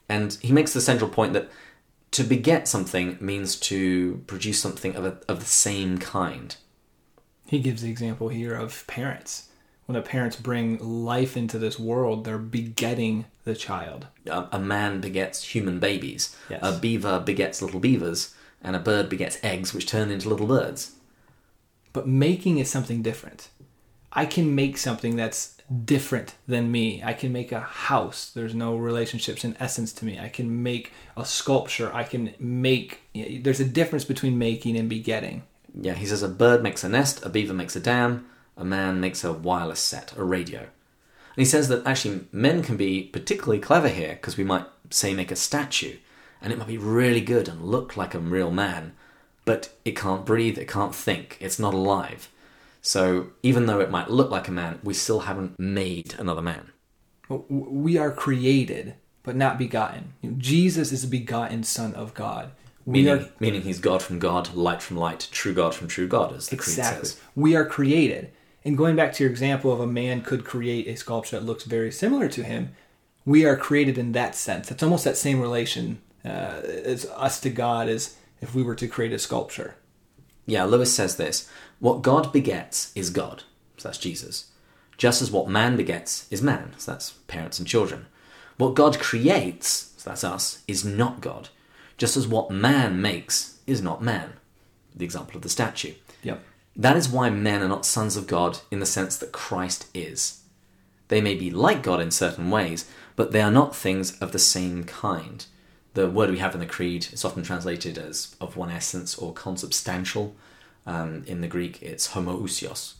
And 0.07 0.33
he 0.41 0.51
makes 0.51 0.73
the 0.73 0.81
central 0.81 1.09
point 1.09 1.33
that 1.33 1.49
to 2.11 2.23
beget 2.23 2.67
something 2.67 3.17
means 3.19 3.59
to 3.61 4.23
produce 4.27 4.59
something 4.59 4.95
of, 4.95 5.05
a, 5.05 5.17
of 5.27 5.39
the 5.39 5.45
same 5.45 5.97
kind. 5.97 6.55
He 7.47 7.59
gives 7.59 7.81
the 7.81 7.89
example 7.89 8.29
here 8.29 8.55
of 8.55 8.85
parents. 8.87 9.49
When 9.85 9.95
the 9.95 10.01
parents 10.01 10.35
bring 10.35 10.77
life 10.79 11.37
into 11.37 11.59
this 11.59 11.77
world, 11.77 12.25
they're 12.25 12.37
begetting 12.39 13.25
the 13.43 13.55
child. 13.55 14.07
A, 14.25 14.47
a 14.53 14.59
man 14.59 14.99
begets 14.99 15.43
human 15.43 15.79
babies. 15.79 16.35
Yes. 16.49 16.59
A 16.63 16.77
beaver 16.79 17.19
begets 17.19 17.61
little 17.61 17.79
beavers. 17.79 18.33
And 18.63 18.75
a 18.75 18.79
bird 18.79 19.09
begets 19.09 19.37
eggs 19.43 19.73
which 19.75 19.85
turn 19.85 20.09
into 20.09 20.27
little 20.27 20.47
birds. 20.47 20.95
But 21.93 22.07
making 22.07 22.57
is 22.57 22.69
something 22.69 23.03
different. 23.03 23.49
I 24.11 24.25
can 24.25 24.55
make 24.55 24.77
something 24.77 25.15
that's 25.15 25.61
different 25.83 26.33
than 26.47 26.71
me. 26.71 27.03
I 27.03 27.13
can 27.13 27.31
make 27.31 27.51
a 27.51 27.59
house. 27.59 28.31
There's 28.31 28.55
no 28.55 28.75
relationships 28.75 29.43
in 29.43 29.55
essence 29.59 29.93
to 29.93 30.05
me. 30.05 30.19
I 30.19 30.29
can 30.29 30.63
make 30.63 30.93
a 31.15 31.25
sculpture. 31.25 31.93
I 31.93 32.03
can 32.03 32.33
make. 32.39 33.01
There's 33.13 33.59
a 33.59 33.65
difference 33.65 34.05
between 34.05 34.39
making 34.39 34.77
and 34.77 34.89
begetting. 34.89 35.43
Yeah, 35.79 35.93
he 35.93 36.05
says 36.05 36.23
a 36.23 36.29
bird 36.29 36.63
makes 36.63 36.83
a 36.83 36.89
nest, 36.89 37.25
a 37.25 37.29
beaver 37.29 37.53
makes 37.53 37.75
a 37.75 37.79
dam, 37.79 38.27
a 38.55 38.63
man 38.63 38.99
makes 38.99 39.23
a 39.23 39.33
wireless 39.33 39.79
set, 39.79 40.13
a 40.17 40.23
radio. 40.23 40.59
And 40.59 41.41
he 41.43 41.45
says 41.45 41.67
that 41.67 41.85
actually 41.85 42.27
men 42.31 42.63
can 42.63 42.77
be 42.77 43.03
particularly 43.03 43.59
clever 43.59 43.89
here 43.89 44.13
because 44.13 44.37
we 44.37 44.43
might 44.45 44.65
say 44.89 45.13
make 45.13 45.31
a 45.31 45.35
statue 45.35 45.97
and 46.41 46.53
it 46.53 46.59
might 46.59 46.67
be 46.67 46.77
really 46.77 47.21
good 47.21 47.47
and 47.47 47.61
look 47.61 47.97
like 47.97 48.13
a 48.13 48.19
real 48.19 48.51
man, 48.51 48.93
but 49.43 49.73
it 49.83 49.97
can't 49.97 50.25
breathe, 50.25 50.57
it 50.57 50.67
can't 50.67 50.95
think, 50.95 51.37
it's 51.41 51.59
not 51.59 51.73
alive. 51.73 52.29
So 52.81 53.31
even 53.41 53.65
though 53.65 53.79
it 53.79 53.89
might 53.89 54.11
look 54.11 54.29
like 54.29 54.47
a 54.47 54.51
man, 54.51 54.79
we 54.83 54.93
still 54.93 55.21
haven't 55.21 55.59
made 55.59 56.13
another 56.19 56.41
man. 56.41 56.71
We 57.27 57.97
are 57.97 58.11
created, 58.11 58.93
but 59.23 59.35
not 59.35 59.57
begotten. 59.57 60.13
Jesus 60.37 60.91
is 60.91 61.01
the 61.01 61.07
begotten 61.07 61.63
Son 61.63 61.95
of 61.95 62.13
God. 62.13 62.51
We 62.85 63.01
Meaning, 63.01 63.23
are 63.25 63.29
meaning 63.39 63.61
he's 63.63 63.79
God 63.79 64.03
from 64.03 64.19
God, 64.19 64.53
light 64.53 64.81
from 64.81 64.97
light, 64.97 65.27
true 65.31 65.53
God 65.53 65.73
from 65.73 65.87
true 65.87 66.07
God, 66.07 66.33
as 66.33 66.47
the 66.47 66.55
creed 66.55 66.77
exactly. 66.77 67.07
says. 67.07 67.19
We 67.35 67.55
are 67.55 67.65
created. 67.65 68.31
And 68.63 68.77
going 68.77 68.95
back 68.95 69.13
to 69.13 69.23
your 69.23 69.31
example 69.31 69.71
of 69.71 69.79
a 69.79 69.87
man 69.87 70.21
could 70.21 70.45
create 70.45 70.87
a 70.87 70.95
sculpture 70.95 71.39
that 71.39 71.45
looks 71.45 71.63
very 71.63 71.91
similar 71.91 72.27
to 72.29 72.43
him, 72.43 72.75
we 73.25 73.45
are 73.45 73.57
created 73.57 73.97
in 73.97 74.11
that 74.11 74.35
sense. 74.35 74.69
It's 74.69 74.83
almost 74.83 75.03
that 75.03 75.17
same 75.17 75.41
relation 75.41 76.01
uh, 76.23 76.61
as 76.63 77.05
us 77.15 77.39
to 77.41 77.49
God 77.49 77.89
as 77.89 78.15
if 78.41 78.53
we 78.53 78.63
were 78.63 78.75
to 78.75 78.87
create 78.87 79.13
a 79.13 79.19
sculpture. 79.19 79.75
Yeah, 80.45 80.63
Lewis 80.65 80.93
says 80.93 81.17
this 81.17 81.49
What 81.79 82.03
God 82.03 82.31
begets 82.31 82.91
is 82.95 83.09
God, 83.09 83.43
so 83.77 83.87
that's 83.89 83.97
Jesus. 83.97 84.51
Just 84.97 85.21
as 85.21 85.31
what 85.31 85.49
man 85.49 85.75
begets 85.75 86.27
is 86.31 86.41
man, 86.41 86.73
so 86.77 86.91
that's 86.91 87.11
parents 87.27 87.59
and 87.59 87.67
children. 87.67 88.05
What 88.57 88.75
God 88.75 88.99
creates, 88.99 89.93
so 89.97 90.09
that's 90.09 90.23
us, 90.23 90.63
is 90.67 90.85
not 90.85 91.19
God. 91.19 91.49
Just 91.97 92.17
as 92.17 92.27
what 92.27 92.51
man 92.51 93.01
makes 93.01 93.59
is 93.65 93.81
not 93.81 94.03
man. 94.03 94.33
The 94.95 95.05
example 95.05 95.37
of 95.37 95.41
the 95.41 95.49
statue. 95.49 95.93
Yep. 96.23 96.43
That 96.75 96.97
is 96.97 97.07
why 97.07 97.29
men 97.29 97.61
are 97.61 97.69
not 97.69 97.85
sons 97.85 98.17
of 98.17 98.27
God 98.27 98.59
in 98.69 98.79
the 98.79 98.85
sense 98.85 99.17
that 99.17 99.31
Christ 99.31 99.87
is. 99.93 100.41
They 101.07 101.21
may 101.21 101.35
be 101.35 101.51
like 101.51 101.83
God 101.83 102.01
in 102.01 102.11
certain 102.11 102.49
ways, 102.49 102.89
but 103.15 103.31
they 103.31 103.41
are 103.41 103.51
not 103.51 103.75
things 103.75 104.17
of 104.19 104.31
the 104.31 104.39
same 104.39 104.83
kind. 104.83 105.45
The 105.93 106.09
word 106.09 106.29
we 106.29 106.39
have 106.39 106.53
in 106.53 106.59
the 106.59 106.65
Creed 106.65 107.07
is 107.13 107.23
often 107.23 107.43
translated 107.43 107.97
as 107.97 108.35
of 108.41 108.57
one 108.57 108.69
essence 108.69 109.17
or 109.17 109.33
consubstantial. 109.33 110.35
Um, 110.85 111.23
in 111.25 111.41
the 111.41 111.47
Greek, 111.47 111.81
it's 111.81 112.09
homoousios. 112.09 112.95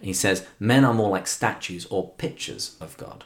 He 0.00 0.12
says, 0.12 0.46
Men 0.58 0.84
are 0.84 0.94
more 0.94 1.10
like 1.10 1.26
statues 1.26 1.86
or 1.86 2.10
pictures 2.12 2.76
of 2.80 2.96
God. 2.96 3.24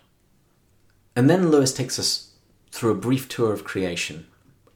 And 1.14 1.31
then 1.31 1.50
Lewis 1.50 1.72
takes 1.72 1.98
us 1.98 2.33
through 2.70 2.90
a 2.90 2.96
brief 2.96 3.29
tour 3.29 3.52
of 3.52 3.64
creation. 3.64 4.26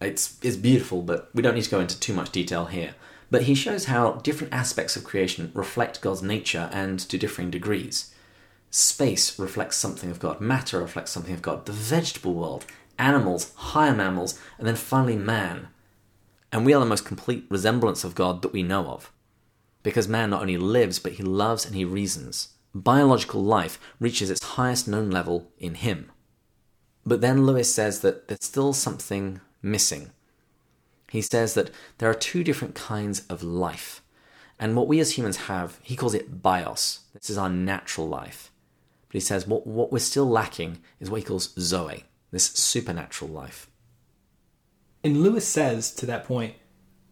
It's, 0.01 0.39
it's 0.43 0.57
beautiful, 0.57 1.03
but 1.03 1.31
we 1.35 1.43
don't 1.43 1.55
need 1.55 1.65
to 1.65 1.71
go 1.71 1.81
into 1.81 1.99
too 1.99 2.15
much 2.15 2.31
detail 2.31 2.67
here. 2.67 2.95
But 3.31 3.43
he 3.43 3.55
shows 3.55 3.85
how 3.85 4.13
different 4.15 4.53
aspects 4.53 4.97
of 4.97 5.05
creation 5.05 5.53
reflect 5.55 6.01
God's 6.01 6.23
nature 6.23 6.69
and 6.73 6.99
to 7.01 7.19
differing 7.19 7.51
degrees. 7.51 8.13
Space 8.71 9.39
reflects 9.39 9.77
something 9.77 10.11
of 10.11 10.21
God, 10.21 10.41
matter 10.41 10.79
reflects 10.81 11.11
something 11.11 11.35
of 11.35 11.43
God, 11.43 11.67
the 11.67 11.73
vegetable 11.73 12.35
world, 12.35 12.65
animals, 12.99 13.53
higher 13.55 13.95
mammals, 13.95 14.39
and 14.59 14.67
then 14.67 14.77
finally 14.77 15.17
man. 15.17 15.69
And 16.53 16.65
we 16.65 16.73
are 16.73 16.81
the 16.81 16.87
most 16.87 17.05
complete 17.05 17.47
resemblance 17.49 18.03
of 18.05 18.15
God 18.15 18.43
that 18.43 18.53
we 18.53 18.63
know 18.63 18.87
of. 18.87 19.13
Because 19.83 20.09
man 20.09 20.31
not 20.31 20.43
only 20.43 20.57
lives, 20.57 20.99
but 20.99 21.13
he 21.13 21.23
loves 21.23 21.65
and 21.65 21.75
he 21.75 21.85
reasons. 21.85 22.51
Biological 22.75 23.43
life 23.43 23.81
reaches 23.99 24.31
its 24.31 24.45
highest 24.45 24.87
known 24.87 25.11
level 25.11 25.51
in 25.59 25.75
him. 25.75 26.11
But 27.05 27.21
then 27.21 27.47
Lewis 27.47 27.73
says 27.73 28.01
that 28.01 28.29
there's 28.29 28.45
still 28.45 28.73
something 28.73 29.41
missing. 29.63 30.11
He 31.11 31.23
says 31.23 31.55
that 31.55 31.71
there 31.99 32.11
are 32.11 32.15
two 32.15 32.45
different 32.45 32.75
kinds 32.75 33.27
of 33.29 33.43
life. 33.43 34.03
And 34.59 34.77
what 34.77 34.89
we 34.89 35.01
as 35.01 35.13
humans 35.13 35.37
have, 35.49 35.79
he 35.83 35.97
calls 35.97 36.15
it 36.15 36.43
bios. 36.43 37.01
This 37.15 37.31
is 37.31 37.39
our 37.39 37.49
natural 37.49 38.09
life. 38.09 38.53
But 39.09 39.15
he 39.15 39.21
says 39.21 39.47
what, 39.47 39.67
what 39.67 39.91
we're 39.91 39.99
still 39.99 40.29
lacking 40.29 40.79
is 41.01 41.11
what 41.11 41.21
he 41.21 41.27
calls 41.27 41.53
zoe, 41.59 42.05
this 42.31 42.45
supernatural 42.45 43.31
life. 43.31 43.69
And 45.03 45.23
Lewis 45.23 45.49
says 45.49 45.93
to 45.95 46.07
that 46.07 46.25
point, 46.25 46.55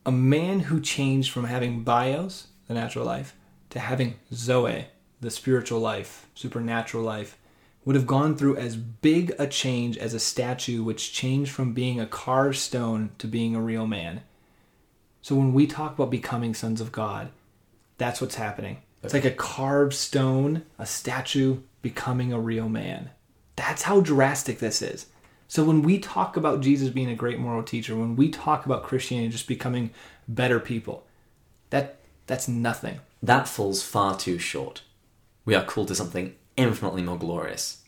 a 0.06 0.12
man 0.12 0.60
who 0.60 0.80
changed 0.80 1.32
from 1.32 1.44
having 1.44 1.82
bios, 1.82 2.48
the 2.66 2.74
natural 2.74 3.04
life, 3.04 3.34
to 3.70 3.80
having 3.80 4.14
zoe, 4.32 4.86
the 5.20 5.30
spiritual 5.30 5.80
life, 5.80 6.26
supernatural 6.34 7.02
life, 7.02 7.36
would 7.88 7.96
have 7.96 8.06
gone 8.06 8.36
through 8.36 8.54
as 8.54 8.76
big 8.76 9.34
a 9.38 9.46
change 9.46 9.96
as 9.96 10.12
a 10.12 10.20
statue 10.20 10.82
which 10.82 11.10
changed 11.10 11.50
from 11.50 11.72
being 11.72 11.98
a 11.98 12.06
carved 12.06 12.58
stone 12.58 13.08
to 13.16 13.26
being 13.26 13.56
a 13.56 13.62
real 13.62 13.86
man. 13.86 14.20
So 15.22 15.34
when 15.34 15.54
we 15.54 15.66
talk 15.66 15.94
about 15.94 16.10
becoming 16.10 16.52
sons 16.52 16.82
of 16.82 16.92
God, 16.92 17.30
that's 17.96 18.20
what's 18.20 18.34
happening. 18.34 18.82
It's 19.02 19.14
like 19.14 19.24
a 19.24 19.30
carved 19.30 19.94
stone, 19.94 20.64
a 20.78 20.84
statue 20.84 21.60
becoming 21.80 22.30
a 22.30 22.38
real 22.38 22.68
man. 22.68 23.08
That's 23.56 23.84
how 23.84 24.02
drastic 24.02 24.58
this 24.58 24.82
is. 24.82 25.06
So 25.46 25.64
when 25.64 25.80
we 25.80 25.98
talk 25.98 26.36
about 26.36 26.60
Jesus 26.60 26.90
being 26.90 27.08
a 27.08 27.14
great 27.14 27.38
moral 27.38 27.62
teacher, 27.62 27.96
when 27.96 28.16
we 28.16 28.28
talk 28.28 28.66
about 28.66 28.82
Christianity 28.82 29.30
just 29.30 29.48
becoming 29.48 29.92
better 30.28 30.60
people, 30.60 31.06
that 31.70 31.96
that's 32.26 32.48
nothing. 32.48 33.00
That 33.22 33.48
falls 33.48 33.82
far 33.82 34.14
too 34.14 34.38
short. 34.38 34.82
We 35.46 35.54
are 35.54 35.64
called 35.64 35.88
to 35.88 35.94
something 35.94 36.34
infinitely 36.58 37.02
more 37.02 37.16
glorious. 37.16 37.82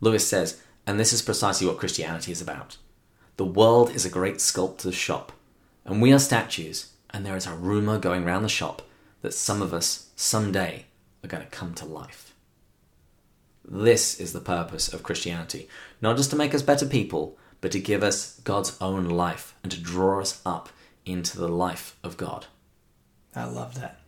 Lewis 0.00 0.26
says, 0.26 0.60
and 0.86 0.98
this 0.98 1.12
is 1.12 1.22
precisely 1.22 1.66
what 1.66 1.78
Christianity 1.78 2.32
is 2.32 2.40
about. 2.40 2.78
The 3.36 3.44
world 3.44 3.94
is 3.94 4.04
a 4.04 4.10
great 4.10 4.40
sculptor's 4.40 4.94
shop, 4.94 5.32
and 5.84 6.02
we 6.02 6.12
are 6.12 6.18
statues, 6.18 6.92
and 7.10 7.24
there 7.24 7.36
is 7.36 7.46
a 7.46 7.54
rumour 7.54 7.98
going 7.98 8.24
round 8.24 8.44
the 8.44 8.48
shop 8.48 8.82
that 9.22 9.34
some 9.34 9.62
of 9.62 9.72
us, 9.72 10.08
someday, 10.16 10.86
are 11.22 11.28
going 11.28 11.44
to 11.44 11.50
come 11.50 11.74
to 11.74 11.84
life. 11.84 12.34
This 13.64 14.18
is 14.18 14.32
the 14.32 14.40
purpose 14.40 14.92
of 14.92 15.02
Christianity, 15.02 15.68
not 16.00 16.16
just 16.16 16.30
to 16.30 16.36
make 16.36 16.54
us 16.54 16.62
better 16.62 16.86
people, 16.86 17.38
but 17.60 17.70
to 17.72 17.78
give 17.78 18.02
us 18.02 18.40
God's 18.40 18.76
own 18.80 19.04
life 19.08 19.54
and 19.62 19.70
to 19.70 19.80
draw 19.80 20.20
us 20.20 20.40
up 20.46 20.70
into 21.04 21.38
the 21.38 21.48
life 21.48 21.96
of 22.02 22.16
God. 22.16 22.46
I 23.36 23.44
love 23.44 23.78
that. 23.80 24.00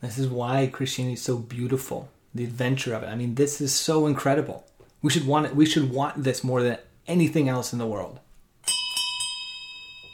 This 0.00 0.18
is 0.18 0.28
why 0.28 0.66
Christianity 0.66 1.14
is 1.14 1.22
so 1.22 1.36
beautiful. 1.36 2.08
The 2.34 2.44
adventure 2.44 2.94
of 2.94 3.02
it. 3.02 3.06
I 3.06 3.14
mean, 3.14 3.34
this 3.34 3.60
is 3.60 3.74
so 3.74 4.06
incredible. 4.06 4.66
We 5.02 5.10
should 5.10 5.26
want 5.26 5.46
it. 5.46 5.56
We 5.56 5.66
should 5.66 5.90
want 5.90 6.24
this 6.24 6.42
more 6.42 6.62
than 6.62 6.78
anything 7.06 7.48
else 7.48 7.72
in 7.72 7.78
the 7.78 7.86
world. 7.86 8.20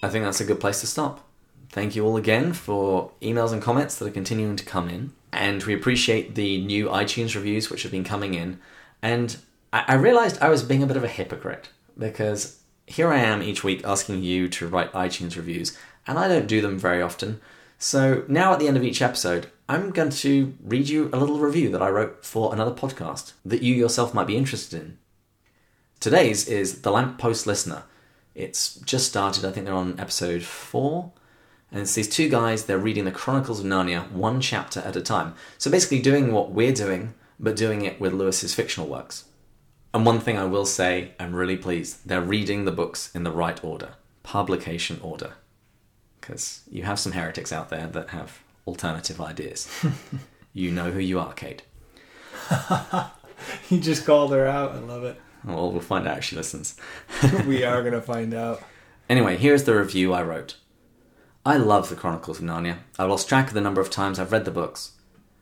I 0.03 0.09
think 0.09 0.25
that's 0.25 0.41
a 0.41 0.45
good 0.45 0.61
place 0.61 0.81
to 0.81 0.87
stop. 0.87 1.25
Thank 1.71 1.95
you 1.95 2.05
all 2.05 2.17
again 2.17 2.53
for 2.53 3.13
emails 3.21 3.53
and 3.53 3.61
comments 3.61 3.97
that 3.97 4.09
are 4.09 4.13
continuing 4.13 4.57
to 4.57 4.65
come 4.65 4.89
in. 4.89 5.13
And 5.33 5.63
we 5.65 5.75
appreciate 5.75 6.35
the 6.35 6.65
new 6.65 6.87
iTunes 6.87 7.35
reviews 7.35 7.71
which 7.71 7.83
have 7.83 7.93
been 7.93 8.05
coming 8.05 8.35
in. 8.35 8.59
And 9.03 9.37
I, 9.73 9.85
I 9.89 9.95
realized 9.95 10.41
I 10.41 10.49
was 10.49 10.63
being 10.63 10.83
a 10.83 10.87
bit 10.87 10.97
of 10.97 11.05
a 11.05 11.09
hypocrite 11.09 11.69
because 11.99 12.61
here 12.87 13.13
I 13.13 13.19
am 13.19 13.43
each 13.43 13.63
week 13.63 13.83
asking 13.85 14.23
you 14.23 14.49
to 14.49 14.67
write 14.67 14.93
iTunes 14.93 15.37
reviews, 15.37 15.77
and 16.07 16.19
I 16.19 16.27
don't 16.27 16.47
do 16.47 16.63
them 16.63 16.79
very 16.79 17.03
often. 17.03 17.41
So 17.79 18.25
now 18.29 18.55
at 18.55 18.61
the 18.61 18.67
end 18.67 18.77
of 18.77 18.83
each 18.83 19.03
episode, 19.03 19.51
I'm 19.71 19.91
going 19.91 20.09
to 20.11 20.55
read 20.65 20.89
you 20.89 21.11
a 21.13 21.19
little 21.19 21.41
review 21.41 21.69
that 21.73 21.83
I 21.83 21.91
wrote 21.91 22.25
for 22.25 22.55
another 22.55 22.71
podcast 22.71 23.35
that 23.45 23.61
you 23.61 23.75
yourself 23.75 24.15
might 24.15 24.27
be 24.27 24.37
interested 24.37 24.81
in. 24.81 24.99
Today's 26.01 26.49
is 26.49 26.81
The 26.81 26.91
Lamppost 26.91 27.47
Listener. 27.47 27.83
It's 28.35 28.77
just 28.77 29.09
started, 29.09 29.45
I 29.45 29.53
think 29.53 29.67
they're 29.67 29.75
on 29.75 30.01
episode 30.01 30.43
four. 30.43 31.13
And 31.71 31.83
it's 31.83 31.95
these 31.95 32.09
two 32.09 32.31
guys, 32.31 32.65
they're 32.65 32.79
reading 32.79 33.05
the 33.05 33.11
Chronicles 33.11 33.61
of 33.61 33.67
Narnia 33.67 34.11
one 34.11 34.41
chapter 34.41 34.81
at 34.81 34.97
a 34.97 35.03
time. 35.03 35.35
So 35.59 35.71
basically 35.71 36.01
doing 36.01 36.33
what 36.33 36.51
we're 36.51 36.73
doing, 36.73 37.13
but 37.39 37.55
doing 37.55 37.85
it 37.85 38.01
with 38.01 38.15
Lewis's 38.15 38.55
fictional 38.55 38.89
works. 38.89 39.27
And 39.93 40.07
one 40.07 40.21
thing 40.21 40.39
I 40.39 40.45
will 40.45 40.65
say, 40.65 41.13
I'm 41.21 41.35
really 41.35 41.59
pleased, 41.59 42.09
they're 42.09 42.23
reading 42.23 42.65
the 42.65 42.73
books 42.73 43.15
in 43.15 43.23
the 43.23 43.31
right 43.31 43.63
order, 43.63 43.91
publication 44.23 44.99
order. 45.03 45.35
Because 46.19 46.63
you 46.71 46.85
have 46.85 46.99
some 46.99 47.13
heretics 47.13 47.53
out 47.53 47.69
there 47.69 47.87
that 47.89 48.11
have 48.11 48.41
alternative 48.69 49.21
ideas. 49.21 49.69
you 50.53 50.71
know 50.71 50.91
who 50.91 51.01
you 51.01 51.19
are, 51.19 51.33
Kate. 51.33 51.63
You 53.69 53.81
just 53.81 54.07
called 54.07 54.33
her 54.33 54.47
out. 54.47 54.73
I 54.73 54.79
love 54.79 55.05
it. 55.05 55.21
Well, 55.45 55.71
we'll 55.71 55.81
find 55.81 56.07
out 56.09 56.19
if 56.19 56.25
she 56.25 56.37
listens. 56.37 56.77
we 57.47 57.65
are 57.65 57.83
going 57.83 57.95
to 57.95 58.03
find 58.03 58.35
out. 58.35 58.63
Anyway, 59.09 59.37
here's 59.37 59.65
the 59.65 59.77
review 59.77 60.13
I 60.13 60.23
wrote. 60.23 60.57
I 61.47 61.57
love 61.57 61.89
the 61.89 61.97
Chronicles 61.97 62.39
of 62.39 62.45
Narnia. 62.45 62.79
I've 62.99 63.09
lost 63.09 63.29
track 63.29 63.49
of 63.49 63.55
the 63.55 63.61
number 63.61 63.81
of 63.81 63.91
times 63.91 64.19
I've 64.19 64.33
read 64.33 64.45
the 64.45 64.51
books. 64.51 64.93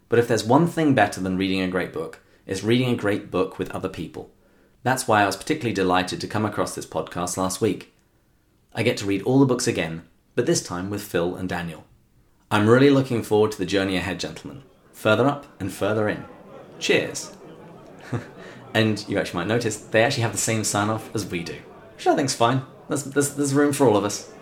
But 0.08 0.18
if 0.18 0.28
there's 0.28 0.44
one 0.44 0.66
thing 0.66 0.94
better 0.94 1.20
than 1.20 1.38
reading 1.38 1.60
a 1.60 1.68
great 1.68 1.92
book, 1.92 2.20
it's 2.46 2.62
reading 2.62 2.90
a 2.90 2.96
great 2.96 3.30
book 3.30 3.58
with 3.58 3.70
other 3.70 3.88
people. 3.88 4.30
That's 4.82 5.08
why 5.08 5.22
I 5.22 5.26
was 5.26 5.36
particularly 5.36 5.74
delighted 5.74 6.20
to 6.20 6.28
come 6.28 6.44
across 6.44 6.74
this 6.74 6.86
podcast 6.86 7.36
last 7.36 7.60
week. 7.60 7.92
I 8.72 8.84
get 8.84 8.96
to 8.98 9.06
read 9.06 9.22
all 9.22 9.40
the 9.40 9.46
books 9.46 9.66
again, 9.66 10.02
but 10.36 10.46
this 10.46 10.62
time 10.62 10.90
with 10.90 11.02
Phil 11.02 11.34
and 11.34 11.48
Daniel. 11.48 11.84
I'm 12.50 12.68
really 12.68 12.90
looking 12.90 13.22
forward 13.22 13.52
to 13.52 13.58
the 13.58 13.66
journey 13.66 13.96
ahead, 13.96 14.20
gentlemen. 14.20 14.62
Further 14.92 15.26
up 15.26 15.46
and 15.58 15.72
further 15.72 16.08
in. 16.08 16.24
Cheers! 16.78 17.36
and 18.74 19.04
you 19.08 19.18
actually 19.18 19.40
might 19.40 19.48
notice 19.48 19.76
they 19.78 20.02
actually 20.04 20.22
have 20.22 20.32
the 20.32 20.38
same 20.38 20.62
sign 20.62 20.88
off 20.88 21.12
as 21.14 21.26
we 21.26 21.42
do, 21.42 21.56
which 21.96 22.06
I 22.06 22.14
think's 22.14 22.34
fine. 22.34 22.62
There's, 22.88 23.04
there's, 23.04 23.34
there's 23.34 23.54
room 23.54 23.72
for 23.72 23.88
all 23.88 23.96
of 23.96 24.04
us. 24.04 24.32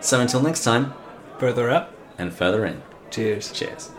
So 0.00 0.20
until 0.20 0.40
next 0.42 0.62
time, 0.64 0.94
Further 1.38 1.70
up. 1.70 1.92
and 2.18 2.32
further 2.32 2.64
in. 2.66 2.82
Cheers. 3.10 3.50
Cheers. 3.52 3.90